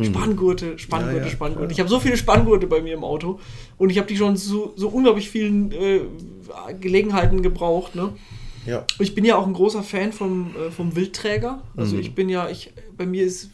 [0.01, 1.59] Spanngurte, Spanngurte, ja, ja, Spanngurte.
[1.59, 1.71] Klar.
[1.71, 3.39] Ich habe so viele Spanngurte bei mir im Auto
[3.77, 6.01] und ich habe die schon so, so unglaublich vielen äh,
[6.79, 7.95] Gelegenheiten gebraucht.
[7.95, 8.13] Ne?
[8.65, 8.85] Ja.
[8.99, 11.63] Ich bin ja auch ein großer Fan vom, äh, vom Wildträger.
[11.75, 12.01] Also mhm.
[12.01, 13.51] ich bin ja, ich, bei mir ist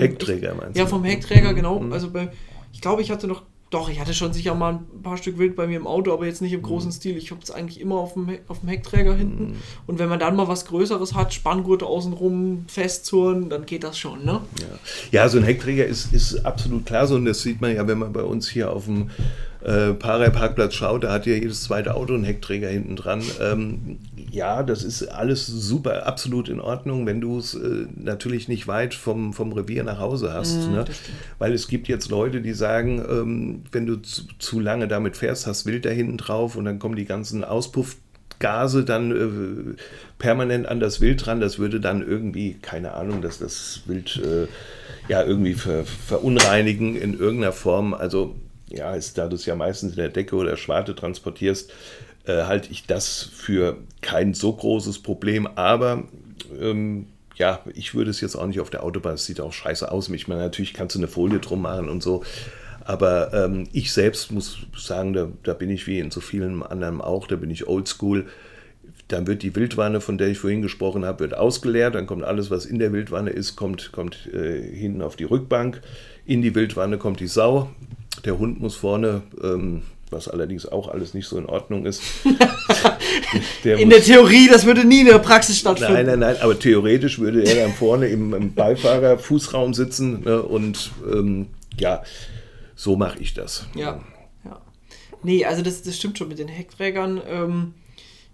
[0.00, 0.80] Heckträger meinst du?
[0.80, 1.56] Ja, vom Heckträger, mhm.
[1.56, 1.80] genau.
[1.80, 1.92] Mhm.
[1.92, 2.30] Also bei,
[2.72, 5.56] ich glaube, ich hatte noch, doch, ich hatte schon sicher mal ein paar Stück Wild
[5.56, 6.64] bei mir im Auto, aber jetzt nicht im mhm.
[6.64, 7.16] großen Stil.
[7.16, 9.44] Ich habe es eigentlich immer auf dem, auf dem Heckträger hinten.
[9.44, 9.56] Mhm.
[9.86, 14.24] Und wenn man dann mal was Größeres hat, Spanngurte außenrum festzurren, dann geht das schon,
[14.24, 14.40] ne?
[14.60, 17.86] Ja, ja so ein Heckträger ist, ist absolut klar so und das sieht man ja,
[17.86, 19.10] wenn man bei uns hier auf dem
[19.64, 23.22] äh, Parei-Parkplatz schaut, da hat ja jedes zweite Auto einen Heckträger hinten dran.
[23.40, 23.98] Ähm,
[24.30, 28.92] ja, das ist alles super, absolut in Ordnung, wenn du es äh, natürlich nicht weit
[28.92, 30.68] vom, vom Revier nach Hause hast.
[30.68, 30.84] Mm, ne?
[31.38, 35.46] Weil es gibt jetzt Leute, die sagen, ähm, wenn du zu, zu, lange damit fährst,
[35.46, 39.76] hast Wild da hinten drauf und dann kommen die ganzen Auspuffgase dann äh,
[40.18, 41.40] permanent an das Wild dran.
[41.40, 44.46] Das würde dann irgendwie, keine Ahnung, dass das Wild äh,
[45.08, 47.94] ja irgendwie ver, verunreinigen in irgendeiner Form.
[47.94, 48.34] Also
[48.68, 51.72] ja, ist, da du es ja meistens in der Decke oder Schwarte transportierst,
[52.26, 55.46] äh, halte ich das für kein so großes Problem.
[55.46, 56.04] Aber
[56.58, 57.06] ähm,
[57.36, 60.08] ja, ich würde es jetzt auch nicht auf der Autobahn, es sieht auch scheiße aus.
[60.08, 62.24] Ich meine, natürlich kannst du eine Folie drum machen und so.
[62.84, 67.00] Aber ähm, ich selbst muss sagen, da, da, bin ich wie in so vielen anderen
[67.00, 68.26] auch, da bin ich oldschool.
[69.08, 71.94] Dann wird die Wildwanne, von der ich vorhin gesprochen habe, wird ausgeleert.
[71.94, 75.82] Dann kommt alles, was in der Wildwanne ist, kommt, kommt äh, hinten auf die Rückbank.
[76.24, 77.70] In die Wildwanne kommt die Sau.
[78.24, 79.82] Der Hund muss vorne ähm,
[80.14, 82.02] was allerdings auch alles nicht so in Ordnung ist.
[83.64, 85.94] Der in der Theorie, das würde nie in der Praxis stattfinden.
[85.94, 90.92] Nein, nein, nein, aber theoretisch würde er dann vorne im, im Beifahrerfußraum sitzen ne, und
[91.12, 91.46] ähm,
[91.78, 92.02] ja,
[92.76, 93.66] so mache ich das.
[93.74, 94.00] Ja,
[94.44, 94.60] ja.
[95.22, 97.20] Nee, also das, das stimmt schon mit den Heckträgern.
[97.28, 97.74] Ähm,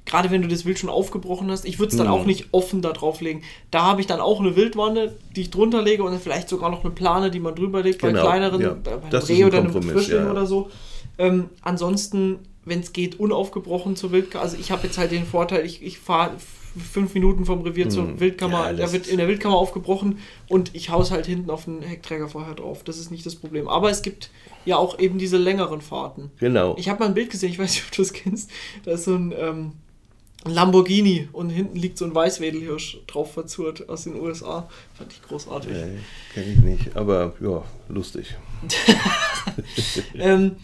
[0.07, 2.13] Gerade wenn du das Wild schon aufgebrochen hast, ich würde es dann mhm.
[2.13, 3.43] auch nicht offen da drauf legen.
[3.71, 6.85] Da habe ich dann auch eine Wildwanne, die ich drunter lege und vielleicht sogar noch
[6.85, 8.75] eine Plane, die man drüber legt, genau, bei kleineren, ja.
[8.83, 10.31] bei einem Reh oder einem Frischling ja.
[10.31, 10.71] oder so.
[11.19, 14.45] Ähm, ansonsten wenn es geht, unaufgebrochen zur Wildkammer.
[14.45, 16.33] Also ich habe jetzt halt den Vorteil, ich, ich fahre
[16.93, 18.21] fünf Minuten vom Revier zur hm.
[18.21, 21.83] Wildkammer, ja, der wird in der Wildkammer aufgebrochen und ich haus halt hinten auf den
[21.83, 22.85] Heckträger vorher drauf.
[22.85, 23.67] Das ist nicht das Problem.
[23.67, 24.31] Aber es gibt
[24.65, 26.31] ja auch eben diese längeren Fahrten.
[26.39, 26.77] Genau.
[26.79, 28.51] Ich habe mal ein Bild gesehen, ich weiß nicht, ob du das kennst.
[28.85, 29.73] Da ist so ein ähm,
[30.45, 34.69] Lamborghini und hinten liegt so ein Weißwedelhirsch drauf verzurrt aus den USA.
[34.95, 35.73] Fand ich großartig.
[35.73, 35.99] Nee,
[36.33, 38.37] kenne ich nicht, aber ja, lustig.
[40.15, 40.57] ähm,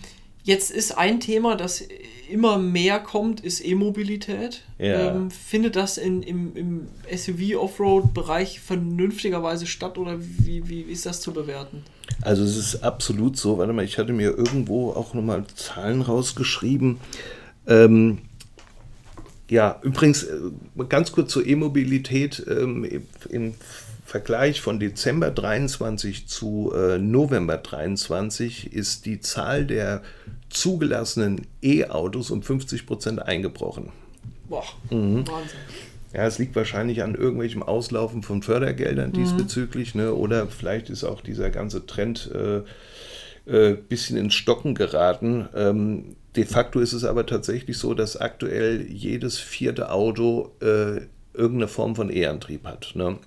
[0.45, 1.85] jetzt ist ein Thema, das
[2.31, 4.62] immer mehr kommt, ist E-Mobilität.
[4.79, 5.14] Ja.
[5.14, 11.20] Ähm, findet das in, im, im SUV-Offroad-Bereich vernünftigerweise statt oder wie, wie, wie ist das
[11.20, 11.83] zu bewerten?
[12.22, 16.99] Also es ist absolut so, warte mal, ich hatte mir irgendwo auch nochmal Zahlen rausgeschrieben.
[17.66, 18.18] Ähm,
[19.49, 20.38] ja, übrigens äh,
[20.88, 22.44] ganz kurz zur E-Mobilität.
[22.49, 23.55] Ähm, Im
[24.05, 30.03] Vergleich von Dezember 23 zu äh, November 23 ist die Zahl der
[30.49, 33.90] zugelassenen E-Autos um 50 Prozent eingebrochen.
[34.49, 35.26] Boah, mhm.
[35.26, 35.59] Wahnsinn.
[36.12, 39.14] Ja, es liegt wahrscheinlich an irgendwelchem Auslaufen von Fördergeldern mhm.
[39.14, 40.14] diesbezüglich, ne?
[40.14, 42.62] oder vielleicht ist auch dieser ganze Trend äh,
[43.47, 45.49] äh, bisschen ins Stocken geraten.
[45.55, 51.01] Ähm, de facto ist es aber tatsächlich so, dass aktuell jedes vierte Auto äh,
[51.32, 52.92] irgendeine Form von E-Antrieb hat.
[52.94, 53.18] Ne?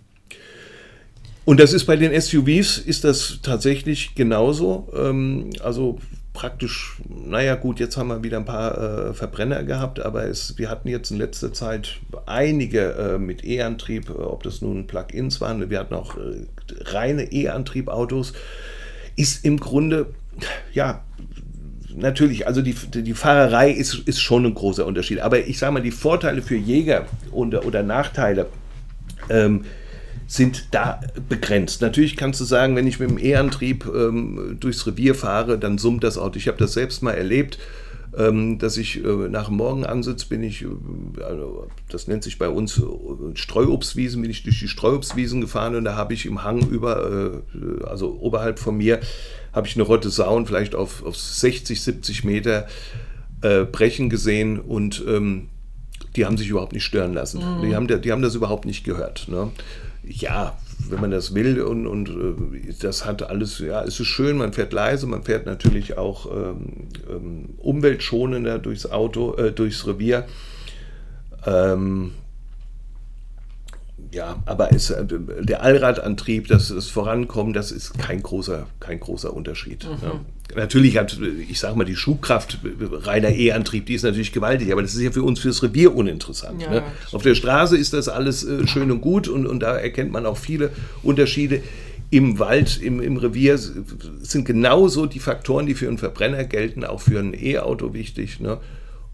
[1.46, 4.88] Und das ist bei den SUVs ist das tatsächlich genauso.
[4.96, 5.98] Ähm, also
[6.34, 10.70] praktisch, naja gut, jetzt haben wir wieder ein paar äh, Verbrenner gehabt, aber es, wir
[10.70, 15.80] hatten jetzt in letzter Zeit einige äh, mit E-Antrieb, ob das nun Plug-ins waren, wir
[15.80, 16.46] hatten auch äh,
[16.86, 18.34] reine E-Antrieb-Autos.
[19.20, 20.08] Ist im Grunde,
[20.72, 21.04] ja,
[21.94, 25.20] natürlich, also die, die Fahrerei ist, ist schon ein großer Unterschied.
[25.20, 28.48] Aber ich sage mal, die Vorteile für Jäger und, oder Nachteile,
[29.30, 29.66] ähm,
[30.26, 31.82] sind da begrenzt.
[31.82, 36.04] Natürlich kannst du sagen, wenn ich mit dem E-Antrieb ähm, durchs Revier fahre, dann summt
[36.04, 36.38] das Auto.
[36.38, 37.58] Ich habe das selbst mal erlebt,
[38.12, 42.80] dass ich äh, nach dem Morgenansitz bin ich, äh, also das nennt sich bei uns
[42.80, 42.84] äh,
[43.36, 47.44] Streuobstwiesen, bin ich durch die Streuobstwiesen gefahren und da habe ich im Hang über,
[47.86, 49.00] also oberhalb von mir,
[49.54, 52.68] habe ich eine Rotte Sauen vielleicht auf, auf 60, 70 Meter
[53.42, 55.50] äh, brechen gesehen und ähm,
[56.16, 57.40] die haben sich überhaupt nicht stören lassen.
[57.40, 57.62] Mhm.
[57.62, 59.28] Die, haben, die haben das überhaupt nicht gehört.
[59.28, 59.52] Ne?
[60.04, 60.58] ja,
[60.88, 64.54] wenn man das will und, und äh, das hat alles, ja, es ist schön, man
[64.54, 70.26] fährt leise, man fährt natürlich auch ähm, ähm, umweltschonender durchs Auto, äh, durchs Revier.
[71.46, 72.12] Ähm,
[74.12, 75.06] ja, aber es, äh,
[75.42, 79.86] der Allradantrieb, das, das Vorankommen, das ist kein großer, kein großer Unterschied.
[79.86, 79.98] Mhm.
[80.02, 80.20] Ja.
[80.56, 82.58] Natürlich hat, ich sage mal, die Schubkraft
[82.92, 86.64] reiner E-Antrieb, die ist natürlich gewaltig, aber das ist ja für uns fürs Revier uninteressant.
[86.64, 86.84] Ja, ne?
[87.12, 90.26] Auf der Straße ist das alles äh, schön und gut und, und da erkennt man
[90.26, 90.72] auch viele
[91.04, 91.62] Unterschiede.
[92.10, 97.02] Im Wald, im, im Revier sind genauso die Faktoren, die für einen Verbrenner gelten, auch
[97.02, 98.40] für ein E-Auto wichtig.
[98.40, 98.58] Ne?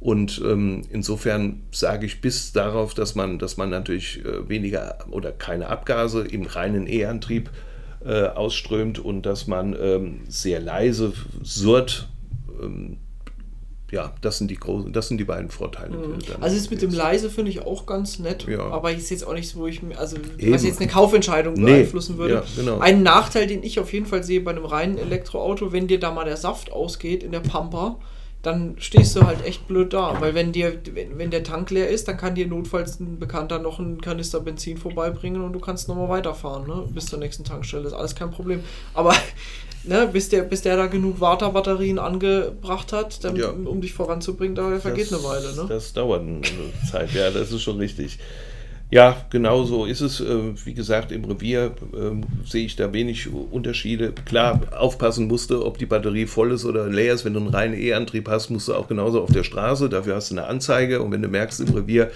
[0.05, 5.31] Und ähm, insofern sage ich bis darauf, dass man, dass man natürlich äh, weniger oder
[5.31, 7.49] keine Abgase im reinen E-Antrieb
[8.05, 12.07] äh, ausströmt und dass man ähm, sehr leise surrt.
[12.61, 12.97] Ähm,
[13.89, 15.97] ja, das sind die großen, das sind die beiden Vorteile.
[15.97, 16.19] Mhm.
[16.39, 18.59] Also das mit dem leise finde ich auch ganz nett, ja.
[18.59, 20.53] aber ich sehe jetzt auch nicht so, wo ich also Eben.
[20.53, 22.19] was jetzt eine Kaufentscheidung beeinflussen nee.
[22.19, 22.33] würde.
[22.35, 22.77] Ja, genau.
[22.77, 26.11] Ein Nachteil, den ich auf jeden Fall sehe bei einem reinen Elektroauto, wenn dir da
[26.11, 27.97] mal der Saft ausgeht in der Pampa,
[28.45, 30.19] dann stehst du halt echt blöd da.
[30.19, 33.59] Weil wenn dir, wenn, wenn der Tank leer ist, dann kann dir notfalls ein Bekannter
[33.59, 36.87] noch einen Kanister Benzin vorbeibringen und du kannst nochmal weiterfahren, ne?
[36.93, 37.83] Bis zur nächsten Tankstelle.
[37.83, 38.61] Das ist alles kein Problem.
[38.93, 39.15] Aber
[39.83, 43.49] ne, bis, der, bis der da genug Waterbatterien angebracht hat, dann, ja.
[43.49, 45.55] um dich voranzubringen, da vergeht das, eine Weile.
[45.55, 45.65] Ne?
[45.67, 46.41] Das dauert eine
[46.89, 48.19] Zeit, ja, das ist schon richtig.
[48.91, 50.21] Ja, genau so ist es.
[50.21, 54.13] Äh, wie gesagt, im Revier äh, sehe ich da wenig Unterschiede.
[54.25, 57.25] Klar, aufpassen musste, ob die Batterie voll ist oder leer ist.
[57.25, 59.89] Wenn du einen reinen E-Antrieb hast, musst du auch genauso auf der Straße.
[59.89, 61.01] Dafür hast du eine Anzeige.
[61.01, 62.11] Und wenn du merkst im Revier,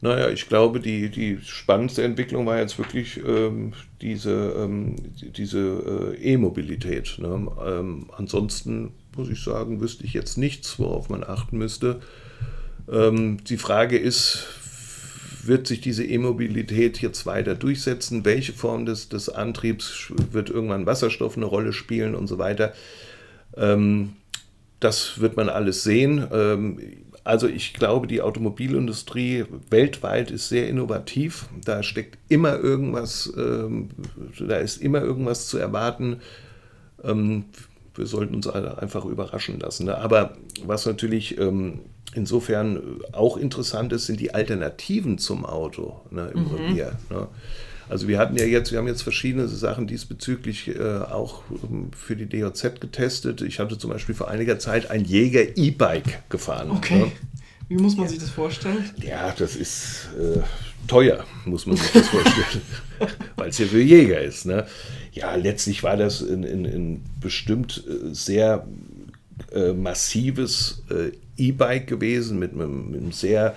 [0.00, 4.96] Naja, ich glaube, die, die spannendste Entwicklung war jetzt wirklich ähm, diese, ähm,
[5.36, 7.18] diese äh, E-Mobilität.
[7.18, 7.46] Ne?
[7.62, 12.00] Ähm, ansonsten muss ich sagen, wüsste ich jetzt nichts, worauf man achten müsste.
[12.90, 14.46] Ähm, die Frage ist,
[15.50, 18.24] wird sich diese E-Mobilität jetzt weiter durchsetzen?
[18.24, 22.72] Welche Form des, des Antriebs wird irgendwann Wasserstoff eine Rolle spielen und so weiter?
[23.56, 24.14] Ähm,
[24.78, 26.24] das wird man alles sehen.
[26.32, 26.78] Ähm,
[27.24, 31.46] also ich glaube, die Automobilindustrie weltweit ist sehr innovativ.
[31.64, 33.88] Da steckt immer irgendwas, ähm,
[34.38, 36.20] da ist immer irgendwas zu erwarten.
[38.00, 39.86] Wir sollten uns einfach überraschen lassen.
[39.86, 39.98] Ne?
[39.98, 40.32] Aber
[40.64, 41.80] was natürlich ähm,
[42.14, 42.80] insofern
[43.12, 46.54] auch interessant ist, sind die Alternativen zum Auto ne, im mhm.
[46.54, 46.92] Revier.
[47.10, 47.28] Ne?
[47.90, 52.16] Also wir hatten ja jetzt, wir haben jetzt verschiedene Sachen diesbezüglich äh, auch ähm, für
[52.16, 53.42] die DOZ getestet.
[53.42, 56.70] Ich hatte zum Beispiel vor einiger Zeit ein Jäger E-Bike gefahren.
[56.70, 57.00] Okay.
[57.00, 57.12] Ne?
[57.70, 58.90] Wie muss man sich das vorstellen?
[59.00, 60.40] Ja, das ist äh,
[60.88, 62.62] teuer, muss man sich das vorstellen,
[63.36, 64.44] weil es ja für Jäger ist.
[64.44, 64.66] Ne?
[65.12, 68.66] Ja, letztlich war das ein, ein, ein bestimmt äh, sehr
[69.52, 73.54] äh, massives äh, E-Bike gewesen mit, mit, mit einem sehr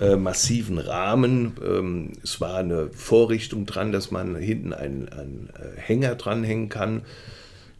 [0.00, 1.52] äh, massiven Rahmen.
[1.64, 7.02] Ähm, es war eine Vorrichtung dran, dass man hinten einen, einen äh, Hänger dranhängen kann.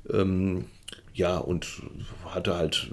[0.09, 0.66] Ähm,
[1.14, 1.83] ja, und
[2.27, 2.91] hatte halt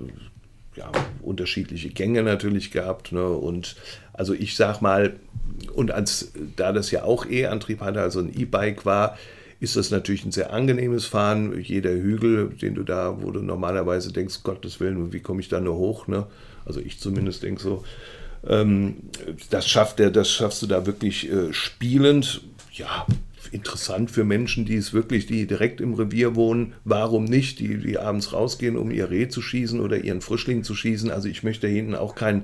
[0.76, 0.92] ja,
[1.22, 3.12] unterschiedliche Gänge natürlich gehabt.
[3.12, 3.28] Ne?
[3.28, 3.76] Und
[4.14, 5.16] also ich sag mal,
[5.74, 9.18] und als da das ja auch E-Antrieb hatte, also ein E-Bike war,
[9.60, 11.62] ist das natürlich ein sehr angenehmes Fahren.
[11.62, 15.60] Jeder Hügel, den du da, wo du normalerweise denkst, Gottes Willen, wie komme ich da
[15.60, 16.08] nur hoch?
[16.08, 16.26] Ne?
[16.66, 17.84] Also ich zumindest denke so.
[18.48, 18.96] Ähm,
[19.52, 22.42] das, schafft der, das schaffst du da wirklich äh, spielend.
[22.74, 23.06] Ja,
[23.52, 26.74] interessant für Menschen, die es wirklich, die direkt im Revier wohnen.
[26.84, 27.60] Warum nicht?
[27.60, 31.12] Die, die abends rausgehen, um ihr Reh zu schießen oder ihren Frischling zu schießen.
[31.12, 32.44] Also ich möchte hinten auch kein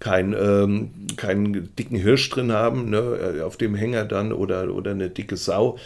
[0.00, 5.10] kein, ähm, keinen dicken Hirsch drin haben, ne, auf dem Hänger dann oder, oder eine
[5.10, 5.76] dicke Sau.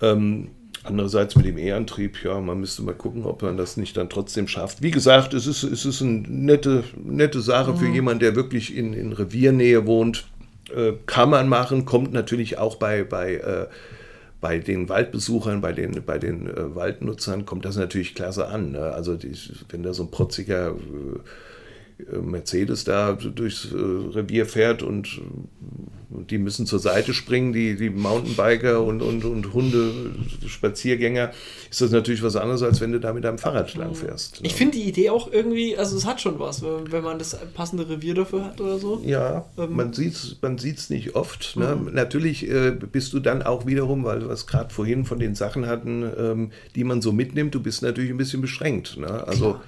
[0.00, 0.48] Ähm,
[0.82, 4.48] andererseits mit dem E-Antrieb, ja, man müsste mal gucken, ob man das nicht dann trotzdem
[4.48, 4.82] schafft.
[4.82, 7.76] Wie gesagt, es ist, es ist eine nette, nette Sache mhm.
[7.76, 10.26] für jemanden, der wirklich in, in Reviernähe wohnt.
[10.74, 13.66] Äh, kann man machen, kommt natürlich auch bei, bei, äh,
[14.40, 18.72] bei den Waldbesuchern, bei den, bei den äh, Waldnutzern, kommt das natürlich klasse an.
[18.72, 18.80] Ne?
[18.80, 19.32] Also die,
[19.68, 20.74] wenn da so ein protziger
[22.12, 25.20] äh, Mercedes da durchs äh, Revier fährt und
[26.30, 29.92] die müssen zur Seite springen, die, die Mountainbiker und, und, und Hunde,
[30.46, 31.32] Spaziergänger,
[31.70, 34.40] ist das natürlich was anderes, als wenn du da mit deinem Fahrrad lang fährst.
[34.40, 34.46] Ne?
[34.46, 37.88] Ich finde die Idee auch irgendwie, also es hat schon was, wenn man das passende
[37.88, 39.02] Revier dafür hat oder so.
[39.04, 39.74] Ja, ähm.
[39.74, 41.56] man sieht es man sieht's nicht oft.
[41.56, 41.76] Ne?
[41.76, 41.94] Mhm.
[41.94, 45.66] Natürlich äh, bist du dann auch wiederum, weil wir es gerade vorhin von den Sachen
[45.66, 48.96] hatten, ähm, die man so mitnimmt, du bist natürlich ein bisschen beschränkt.
[48.96, 49.26] Ne?
[49.26, 49.62] Also Klar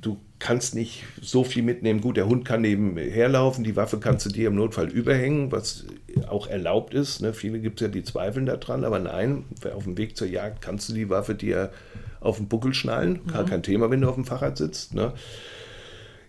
[0.00, 2.00] du kannst nicht so viel mitnehmen.
[2.00, 5.86] Gut, der Hund kann nebenher laufen, die Waffe kannst du dir im Notfall überhängen, was
[6.28, 7.20] auch erlaubt ist.
[7.20, 7.32] Ne?
[7.32, 9.44] Viele gibt es ja, die zweifeln daran, aber nein,
[9.74, 11.70] auf dem Weg zur Jagd kannst du die Waffe dir
[12.20, 13.26] auf den Buckel schnallen.
[13.26, 13.48] Gar mhm.
[13.48, 14.94] kein Thema, wenn du auf dem Fahrrad sitzt.
[14.94, 15.12] Ne?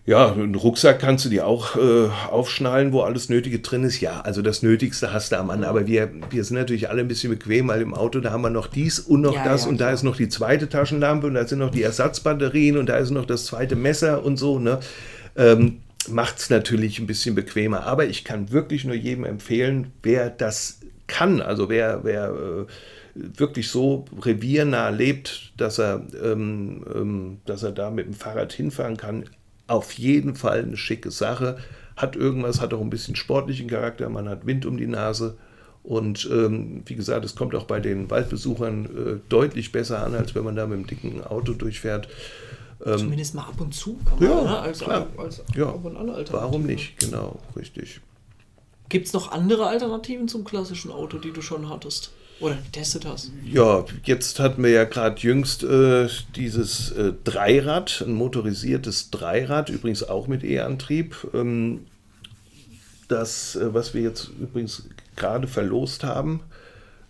[0.08, 4.00] Ja, einen Rucksack kannst du dir auch äh, aufschnallen, wo alles Nötige drin ist.
[4.00, 5.64] Ja, also das Nötigste hast du am Mann.
[5.64, 8.48] Aber wir, wir sind natürlich alle ein bisschen bequem, weil im Auto, da haben wir
[8.48, 9.90] noch dies und noch ja, das ja, und klar.
[9.90, 13.10] da ist noch die zweite Taschenlampe und da sind noch die Ersatzbatterien und da ist
[13.10, 14.58] noch das zweite Messer und so.
[14.58, 14.80] Ne?
[15.36, 17.84] Ähm, Macht es natürlich ein bisschen bequemer.
[17.84, 22.66] Aber ich kann wirklich nur jedem empfehlen, wer das kann, also wer, wer äh,
[23.14, 28.96] wirklich so reviernah lebt, dass er, ähm, ähm, dass er da mit dem Fahrrad hinfahren
[28.96, 29.24] kann,
[29.68, 31.58] auf jeden Fall eine schicke Sache.
[31.96, 35.36] Hat irgendwas, hat auch ein bisschen sportlichen Charakter, man hat Wind um die Nase.
[35.84, 40.34] Und ähm, wie gesagt, es kommt auch bei den Waldbesuchern äh, deutlich besser an, als
[40.34, 42.08] wenn man da mit einem dicken Auto durchfährt.
[42.84, 44.58] Ähm, Zumindest mal ab und zu kann man, ja, ne?
[44.58, 45.06] als, klar.
[45.16, 45.74] als, als ja.
[46.30, 46.98] Warum nicht?
[46.98, 48.00] Genau, richtig.
[48.88, 52.12] Gibt es noch andere Alternativen zum klassischen Auto, die du schon hattest?
[52.40, 53.32] Oder getestet hast?
[53.44, 60.04] Ja, jetzt hatten wir ja gerade jüngst äh, dieses äh, Dreirad, ein motorisiertes Dreirad, übrigens
[60.04, 61.16] auch mit E-Antrieb.
[61.34, 61.86] Ähm,
[63.08, 66.42] das, äh, was wir jetzt übrigens gerade verlost haben.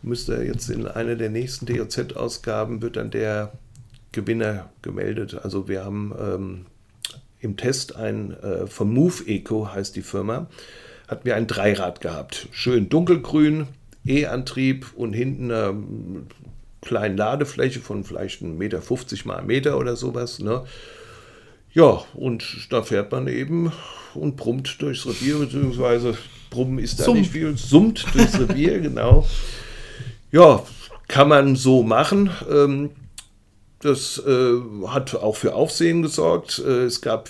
[0.00, 3.52] Müsste jetzt in einer der nächsten DOZ-Ausgaben wird dann der
[4.12, 5.34] Gewinner gemeldet.
[5.42, 6.66] Also wir haben ähm,
[7.40, 10.46] im Test ein äh, von Move Eco heißt die Firma,
[11.08, 12.48] hatten wir ein Dreirad gehabt.
[12.52, 13.66] Schön dunkelgrün,
[14.08, 15.74] E-Antrieb und hinten eine
[16.80, 18.80] kleine Ladefläche von vielleicht 1,50 Meter
[19.26, 20.38] mal Meter oder sowas.
[20.38, 20.64] Ne?
[21.72, 23.72] Ja, und da fährt man eben
[24.14, 26.16] und brummt durchs Revier, beziehungsweise
[26.50, 27.18] brummen ist da Sumpf.
[27.18, 29.26] nicht viel, summt durchs Revier, genau.
[30.32, 30.62] Ja,
[31.08, 32.30] kann man so machen.
[32.50, 32.90] Ähm,
[33.80, 34.54] das äh,
[34.86, 36.62] hat auch für Aufsehen gesorgt.
[36.64, 37.28] Äh, es gab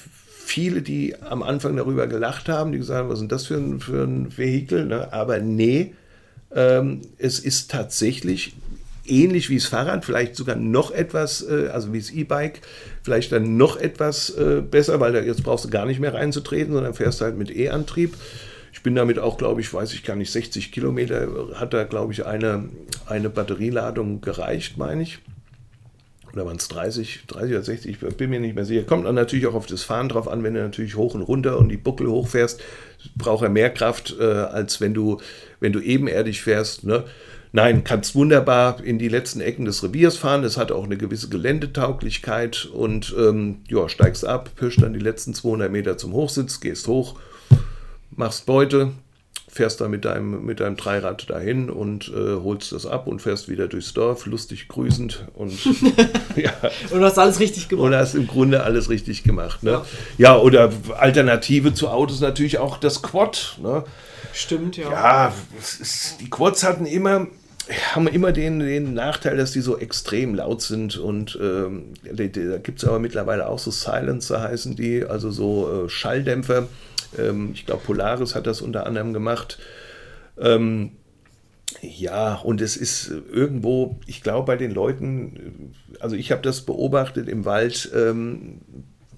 [0.49, 3.81] viele, die am Anfang darüber gelacht haben, die gesagt haben, was ist das für ein,
[3.81, 4.87] für ein Vehikel?
[4.87, 5.13] Ne?
[5.13, 5.95] Aber nee,
[6.55, 8.55] ähm, es ist tatsächlich
[9.07, 12.61] ähnlich wie das Fahrrad, vielleicht sogar noch etwas, äh, also wie das E-Bike,
[13.03, 16.73] vielleicht dann noch etwas äh, besser, weil da jetzt brauchst du gar nicht mehr reinzutreten,
[16.73, 18.15] sondern fährst halt mit E-Antrieb.
[18.73, 22.13] Ich bin damit auch, glaube ich, weiß ich gar nicht, 60 Kilometer hat da, glaube
[22.13, 22.69] ich, eine,
[23.07, 25.19] eine Batterieladung gereicht, meine ich.
[26.39, 28.85] Oder waren es 30, 30 oder 60, ich bin mir nicht mehr sicher.
[28.85, 31.59] Kommt dann natürlich auch auf das Fahren drauf an, wenn du natürlich hoch und runter
[31.59, 32.61] und die Buckel hochfährst,
[33.17, 35.21] braucht er mehr Kraft, äh, als wenn du,
[35.59, 36.85] wenn du ebenerdig fährst.
[36.85, 37.03] Ne?
[37.51, 40.45] Nein, kannst wunderbar in die letzten Ecken des Reviers fahren.
[40.45, 45.35] Es hat auch eine gewisse Geländetauglichkeit und ähm, ja, steigst ab, pirscht dann die letzten
[45.35, 47.19] 200 Meter zum Hochsitz, gehst hoch,
[48.13, 48.93] machst Beute,
[49.49, 53.49] fährst dann mit deinem, mit deinem Dreirad dahin und äh, holst das ab und fährst
[53.49, 55.53] wieder durchs Dorf, lustig grüßend und
[56.37, 56.53] ja.
[56.91, 57.87] Und hast alles richtig gemacht.
[57.87, 59.63] Und hast im Grunde alles richtig gemacht.
[59.63, 59.71] Ne?
[59.71, 59.85] Ja.
[60.19, 63.59] ja, oder Alternative zu Autos natürlich auch das Quad.
[63.63, 63.85] Ne?
[64.33, 64.91] Stimmt, ja.
[64.91, 65.33] Ja,
[66.21, 67.27] die Quads hatten immer,
[67.95, 72.27] haben immer den, den Nachteil, dass die so extrem laut sind und ähm, da,
[72.59, 76.69] gibt es aber mittlerweile auch so Silencer heißen die, also so äh, Schalldämpfer.
[77.19, 79.59] Ähm, ich glaube, Polaris hat das unter anderem gemacht.
[80.39, 80.93] Ähm,
[81.83, 87.29] ja, und es ist irgendwo, ich glaube, bei den Leuten, also ich habe das beobachtet
[87.29, 88.61] im Wald, ähm,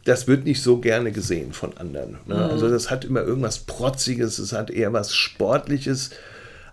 [0.05, 2.19] das wird nicht so gerne gesehen von anderen.
[2.27, 2.35] Ne?
[2.35, 2.41] Mhm.
[2.41, 6.11] Also das hat immer irgendwas Protziges, es hat eher was Sportliches.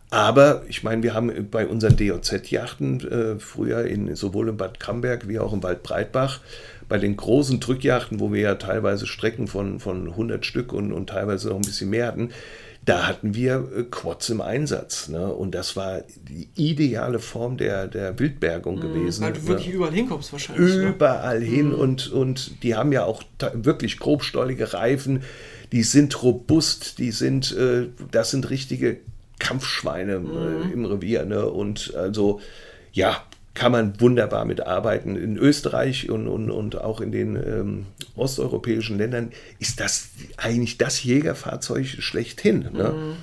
[0.09, 5.27] Aber ich meine, wir haben bei unseren DOZ-Yachten äh, früher in, sowohl in Bad Camberg
[5.27, 6.39] wie auch im Wald Breitbach,
[6.87, 11.09] bei den großen Drückjachten, wo wir ja teilweise Strecken von, von 100 Stück und, und
[11.09, 12.29] teilweise noch ein bisschen mehr hatten,
[12.85, 15.09] da hatten wir äh, Quads im Einsatz.
[15.09, 15.27] Ne?
[15.27, 19.25] Und das war die ideale Form der, der Wildbergung mhm, gewesen.
[19.25, 19.73] Weil du wirklich ne?
[19.73, 20.75] überall hinkommst wahrscheinlich.
[20.75, 20.89] Ne?
[20.89, 21.45] Überall ne?
[21.45, 21.67] hin.
[21.69, 21.75] Mhm.
[21.75, 25.23] Und, und die haben ja auch wirklich grobstollige Reifen.
[25.73, 28.99] Die sind robust, die sind, äh, das sind richtige
[29.39, 30.71] Kampfschweine äh, mhm.
[30.73, 31.25] im Revier.
[31.25, 31.45] Ne?
[31.45, 32.41] Und also,
[32.91, 33.23] ja,
[33.53, 35.15] kann man wunderbar mitarbeiten.
[35.15, 37.85] In Österreich und, und, und auch in den ähm,
[38.15, 42.69] osteuropäischen Ländern ist das eigentlich das Jägerfahrzeug schlechthin.
[42.71, 42.93] Ne?
[42.95, 43.15] Mhm.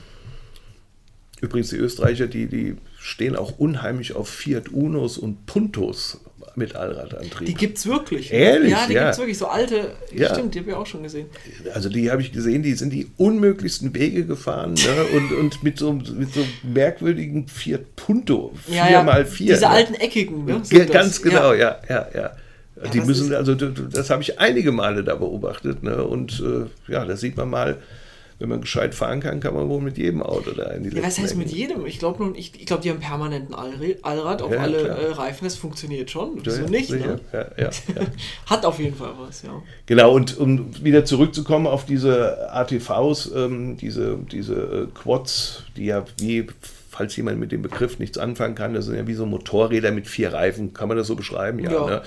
[1.40, 6.20] Übrigens, die Österreicher, die, die stehen auch unheimlich auf Fiat Unos und Puntos
[6.57, 7.46] mit Allradantrieb.
[7.46, 8.32] Die gibt es wirklich.
[8.32, 8.72] Ehrlich?
[8.72, 9.02] Ja, die ja.
[9.02, 9.38] gibt es wirklich.
[9.38, 10.32] So alte, ja.
[10.32, 11.28] stimmt, die habe ich auch schon gesehen.
[11.74, 15.05] Also die habe ich gesehen, die sind die unmöglichsten Wege gefahren ne?
[15.16, 18.52] und, und mit, so, mit so merkwürdigen Fiat Punto.
[18.66, 19.24] 4 ja, ja.
[19.24, 19.70] vier Diese ne?
[19.70, 20.62] alten eckigen, ne?
[20.86, 22.20] Ganz genau, ja, ja, ja.
[22.20, 22.36] ja
[22.92, 25.82] die müssen, also das habe ich einige Male da beobachtet.
[25.82, 26.02] Ne?
[26.05, 27.78] Und äh, ja, da sieht man mal,
[28.39, 31.03] wenn man gescheit fahren kann, kann man wohl mit jedem Auto da in die ja,
[31.03, 31.39] Was heißt Ecken.
[31.39, 31.87] mit jedem?
[31.87, 35.45] Ich glaube, ich, ich glaub, die haben permanenten Allrad auf ja, alle äh, Reifen.
[35.45, 36.41] Das funktioniert schon.
[36.43, 36.91] Wieso ja, nicht?
[36.91, 37.20] Ne?
[38.47, 39.62] Hat auf jeden Fall was, ja.
[39.87, 46.05] Genau, und um wieder zurückzukommen auf diese ATVs, ähm, diese, diese äh, Quads, die ja
[46.18, 46.47] wie
[46.91, 50.07] falls jemand mit dem Begriff nichts anfangen kann, das sind ja wie so Motorräder mit
[50.07, 50.74] vier Reifen.
[50.74, 51.59] Kann man das so beschreiben?
[51.59, 51.72] Ja.
[51.72, 51.93] ja, ne?
[51.93, 52.03] ja.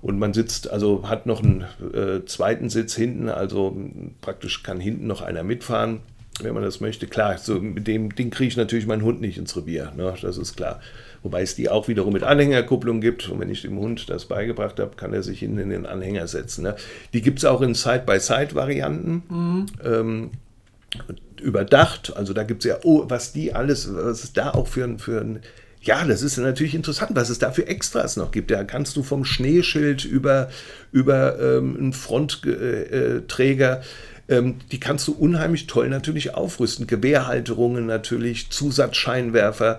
[0.00, 3.76] Und man sitzt, also hat noch einen äh, zweiten Sitz hinten, also
[4.20, 6.00] praktisch kann hinten noch einer mitfahren,
[6.40, 7.06] wenn man das möchte.
[7.06, 10.14] Klar, so mit dem Ding kriege ich natürlich meinen Hund nicht ins Revier, ne?
[10.20, 10.80] das ist klar.
[11.24, 13.28] Wobei es die auch wiederum mit Anhängerkupplung gibt.
[13.28, 16.28] Und wenn ich dem Hund das beigebracht habe, kann er sich hinten in den Anhänger
[16.28, 16.62] setzen.
[16.62, 16.76] Ne?
[17.12, 19.22] Die gibt es auch in Side-by-Side-Varianten.
[19.28, 19.66] Mhm.
[19.84, 20.30] Ähm,
[21.40, 22.16] überdacht.
[22.16, 25.20] Also da gibt es ja, oh, was die alles, was es da auch für, für
[25.20, 25.40] ein
[25.82, 28.50] ja, das ist natürlich interessant, was es da für Extras noch gibt.
[28.50, 30.48] Da kannst du vom Schneeschild über,
[30.92, 33.82] über ähm, einen Frontträger,
[34.28, 36.86] ähm, die kannst du unheimlich toll natürlich aufrüsten.
[36.86, 39.78] Gewehrhalterungen natürlich, Zusatzscheinwerfer.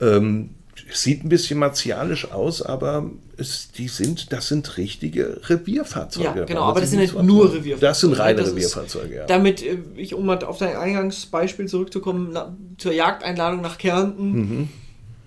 [0.00, 0.50] Ähm,
[0.92, 6.40] sieht ein bisschen martialisch aus, aber es, die sind, das sind richtige Revierfahrzeuge.
[6.40, 7.80] Ja, genau, aber das sind halt nur Revierfahrzeuge.
[7.80, 9.26] Das sind reine das Revierfahrzeuge, ja.
[9.26, 14.32] Damit, äh, ich, um auf dein Eingangsbeispiel zurückzukommen, na, zur Jagdeinladung nach Kärnten.
[14.32, 14.68] Mhm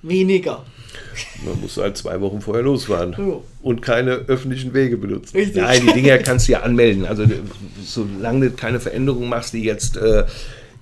[0.01, 0.65] weniger.
[1.45, 3.15] Man muss halt zwei Wochen vorher losfahren
[3.61, 5.37] und keine öffentlichen Wege benutzen.
[5.37, 5.61] Richtig.
[5.61, 7.05] Nein, die Dinger kannst du ja anmelden.
[7.05, 7.25] Also
[7.83, 10.25] solange du keine Veränderungen machst, die jetzt äh,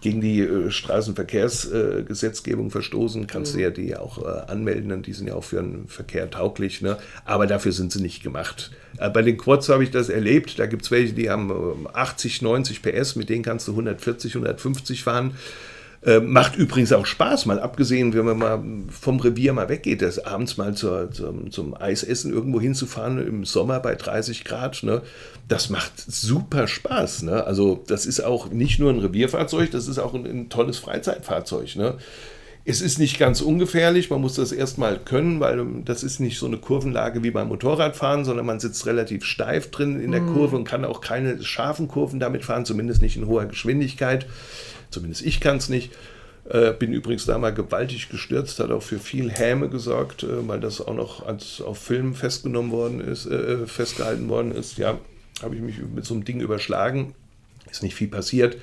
[0.01, 3.57] gegen die äh, Straßenverkehrsgesetzgebung äh, verstoßen, kannst mhm.
[3.57, 6.81] du ja die auch äh, anmelden und die sind ja auch für den Verkehr tauglich.
[6.81, 6.97] Ne?
[7.25, 8.71] Aber dafür sind sie nicht gemacht.
[8.99, 10.59] Äh, bei den Quads habe ich das erlebt.
[10.59, 15.03] Da gibt es welche, die haben 80, 90 PS, mit denen kannst du 140, 150
[15.03, 15.35] fahren.
[16.03, 20.19] Äh, macht übrigens auch Spaß, mal abgesehen, wenn man mal vom Revier mal weggeht, das
[20.19, 24.83] abends mal zur, zum, zum Eisessen irgendwo hinzufahren im Sommer bei 30 Grad.
[24.83, 25.01] Ne?
[25.47, 27.23] Das macht super Spaß.
[27.23, 27.43] Ne?
[27.43, 31.75] Also das ist auch nicht nur ein Revierfahrzeug, das ist auch ein, ein tolles Freizeitfahrzeug.
[31.75, 31.95] Ne?
[32.63, 36.45] Es ist nicht ganz ungefährlich, man muss das erstmal können, weil das ist nicht so
[36.45, 40.33] eine Kurvenlage wie beim Motorradfahren, sondern man sitzt relativ steif drin in der mhm.
[40.33, 44.27] Kurve und kann auch keine scharfen Kurven damit fahren, zumindest nicht in hoher Geschwindigkeit.
[44.89, 45.91] Zumindest ich kann es nicht.
[46.49, 50.61] Äh, bin übrigens da mal gewaltig gestürzt, hat auch für viel Häme gesorgt, äh, weil
[50.61, 54.77] das auch noch als auf Film festgenommen worden ist, äh, festgehalten worden ist.
[54.77, 54.97] Ja,
[55.41, 57.13] habe ich mich mit so einem Ding überschlagen.
[57.69, 58.57] Ist nicht viel passiert.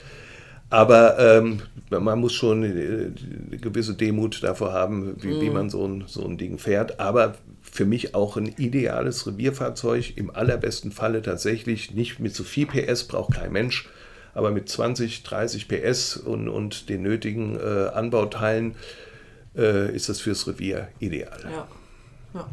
[0.71, 1.61] Aber ähm,
[1.91, 3.13] man muss schon eine,
[3.61, 5.41] gewisse Demut davor haben, wie, mm.
[5.43, 5.55] wie mhm.
[5.55, 6.99] man so ein, so ein Ding fährt.
[6.99, 12.67] Aber für mich auch ein ideales Revierfahrzeug, im allerbesten Falle tatsächlich nicht mit so viel
[12.67, 13.89] PS, braucht kein Mensch
[14.35, 18.75] aber mit 20, 30 PS und, und den nötigen äh, Anbauteilen
[19.57, 21.41] äh, ist das fürs Revier ideal.
[21.51, 21.69] Ja.
[22.35, 22.49] Ja.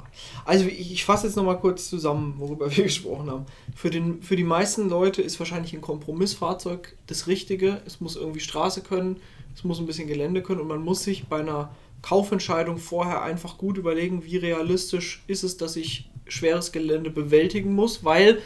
[0.46, 3.46] Also ich, ich fasse jetzt nochmal kurz zusammen, worüber wir gesprochen haben.
[3.76, 7.82] Für, den, für die meisten Leute ist wahrscheinlich ein Kompromissfahrzeug das Richtige.
[7.86, 9.18] Es muss irgendwie Straße können,
[9.56, 11.72] es muss ein bisschen Gelände können und man muss sich bei einer
[12.02, 18.04] Kaufentscheidung vorher einfach gut überlegen, wie realistisch ist es, dass ich schweres Gelände bewältigen muss,
[18.04, 18.42] weil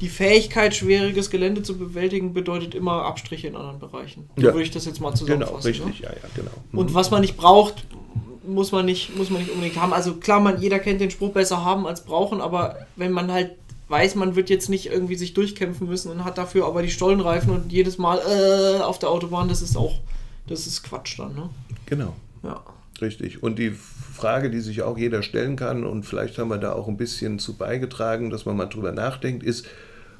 [0.00, 4.28] die Fähigkeit, schwieriges Gelände zu bewältigen, bedeutet immer Abstriche in anderen Bereichen.
[4.36, 4.52] So ja.
[4.52, 5.72] würde ich das jetzt mal zusammenfassen.
[5.72, 6.08] Genau, richtig, ne?
[6.08, 6.50] ja, ja, genau.
[6.72, 6.78] Mhm.
[6.78, 7.86] Und was man nicht braucht,
[8.46, 9.92] muss man nicht, muss man nicht unbedingt haben.
[9.92, 13.52] Also klar, man, jeder kennt den Spruch besser haben als brauchen, aber wenn man halt
[13.88, 17.50] weiß, man wird jetzt nicht irgendwie sich durchkämpfen müssen und hat dafür aber die Stollenreifen
[17.50, 20.00] und jedes Mal äh, auf der Autobahn, das ist auch,
[20.48, 21.50] das ist Quatsch dann, ne?
[21.86, 22.14] Genau.
[22.42, 22.62] Ja.
[23.00, 23.42] Richtig.
[23.42, 23.76] Und die
[24.16, 27.38] Frage, die sich auch jeder stellen kann, und vielleicht haben wir da auch ein bisschen
[27.38, 29.66] zu beigetragen, dass man mal drüber nachdenkt, ist,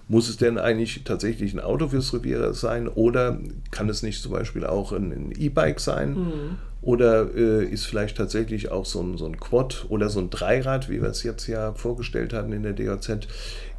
[0.09, 3.41] muss es denn eigentlich tatsächlich ein Auto fürs Revier sein oder
[3.73, 6.11] kann es nicht zum Beispiel auch ein E-Bike sein?
[6.11, 6.59] Mhm.
[6.83, 10.89] Oder äh, ist vielleicht tatsächlich auch so ein, so ein Quad oder so ein Dreirad,
[10.89, 13.27] wie wir es jetzt ja vorgestellt hatten in der DOZ,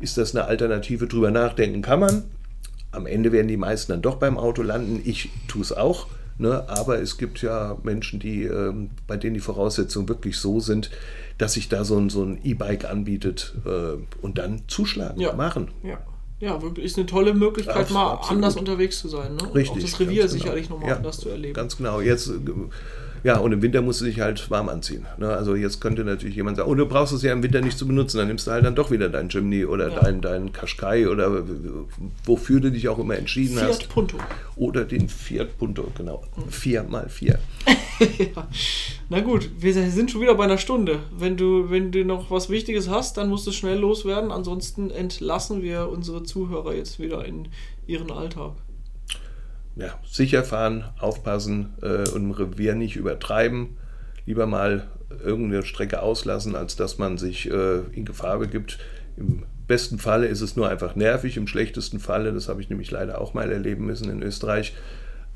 [0.02, 1.08] ist das eine Alternative?
[1.08, 2.24] Drüber nachdenken kann man.
[2.92, 5.02] Am Ende werden die meisten dann doch beim Auto landen.
[5.06, 6.08] Ich tue es auch.
[6.38, 6.68] Ne?
[6.70, 10.92] Aber es gibt ja Menschen, die, ähm, bei denen die Voraussetzungen wirklich so sind,
[11.38, 15.34] dass sich da so ein, so ein E-Bike anbietet äh, und dann zuschlagen, ja.
[15.34, 15.70] machen.
[15.84, 16.00] Ja.
[16.40, 18.36] Ja, wirklich ist eine tolle Möglichkeit, mal absolut.
[18.36, 19.36] anders unterwegs zu sein.
[19.38, 19.56] Ne?
[19.56, 19.78] Richtig.
[19.78, 20.34] Auch das Revier genau.
[20.34, 21.56] sicherlich nochmal ja, anders zu erleben.
[21.56, 22.00] Ganz genau.
[22.00, 22.32] Jetzt,
[23.24, 25.06] ja, und im Winter musst du dich halt warm anziehen.
[25.18, 25.30] Ne?
[25.30, 27.88] Also jetzt könnte natürlich jemand sagen, oh, du brauchst es ja im Winter nicht zu
[27.88, 30.00] benutzen, dann nimmst du halt dann doch wieder dein Jimny oder ja.
[30.00, 31.44] dein, dein Qashqai oder
[32.26, 33.84] wofür du dich auch immer entschieden Fiat hast.
[33.84, 34.18] Fiat Punto.
[34.56, 36.24] Oder den Fiat Punto, genau.
[36.36, 36.50] Mhm.
[36.50, 37.40] Vier mal vier.
[38.00, 38.48] ja.
[39.10, 41.00] Na gut, wir sind schon wieder bei einer Stunde.
[41.18, 44.32] Wenn du, wenn du noch was Wichtiges hast, dann musst du schnell loswerden.
[44.32, 47.48] Ansonsten entlassen wir unsere Zuhörer jetzt wieder in
[47.88, 48.54] ihren Alltag.
[49.78, 53.78] Ja, sicher fahren, aufpassen äh, und im Revier nicht übertreiben.
[54.26, 54.88] Lieber mal
[55.24, 58.80] irgendeine Strecke auslassen, als dass man sich äh, in Gefahr begibt.
[59.18, 62.92] Im besten Falle ist es nur einfach nervig, im schlechtesten Falle, das habe ich nämlich
[62.92, 64.74] leider auch mal erleben müssen in Österreich,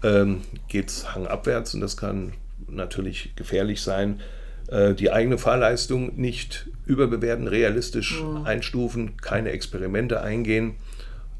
[0.03, 2.33] ähm, geht es hangabwärts und das kann
[2.67, 4.21] natürlich gefährlich sein.
[4.67, 8.45] Äh, die eigene Fahrleistung nicht überbewerten, realistisch mhm.
[8.45, 10.75] einstufen, keine Experimente eingehen,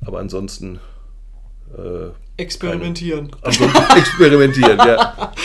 [0.01, 0.79] aber ansonsten
[1.77, 2.11] äh,
[2.41, 3.31] experimentieren.
[3.41, 5.33] Ansonsten experimentieren, ja.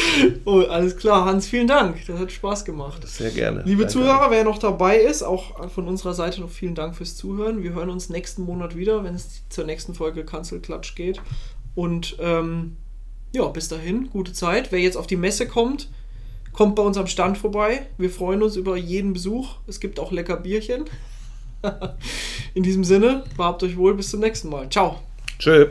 [0.46, 1.98] Oh, alles klar, Hans, vielen Dank.
[2.06, 3.06] Das hat Spaß gemacht.
[3.06, 3.62] Sehr gerne.
[3.66, 3.92] Liebe Danke.
[3.92, 7.62] Zuhörer, wer noch dabei ist, auch von unserer Seite noch vielen Dank fürs Zuhören.
[7.62, 11.20] Wir hören uns nächsten Monat wieder, wenn es zur nächsten Folge Kanzelklatsch geht.
[11.74, 12.76] Und ähm,
[13.34, 14.72] ja, bis dahin, gute Zeit.
[14.72, 15.90] Wer jetzt auf die Messe kommt,
[16.52, 17.86] kommt bei uns am Stand vorbei.
[17.98, 19.56] Wir freuen uns über jeden Besuch.
[19.66, 20.86] Es gibt auch lecker Bierchen.
[22.54, 24.70] In diesem Sinne, behabt euch wohl, bis zum nächsten Mal.
[24.70, 25.00] Ciao.
[25.38, 25.66] Tschö.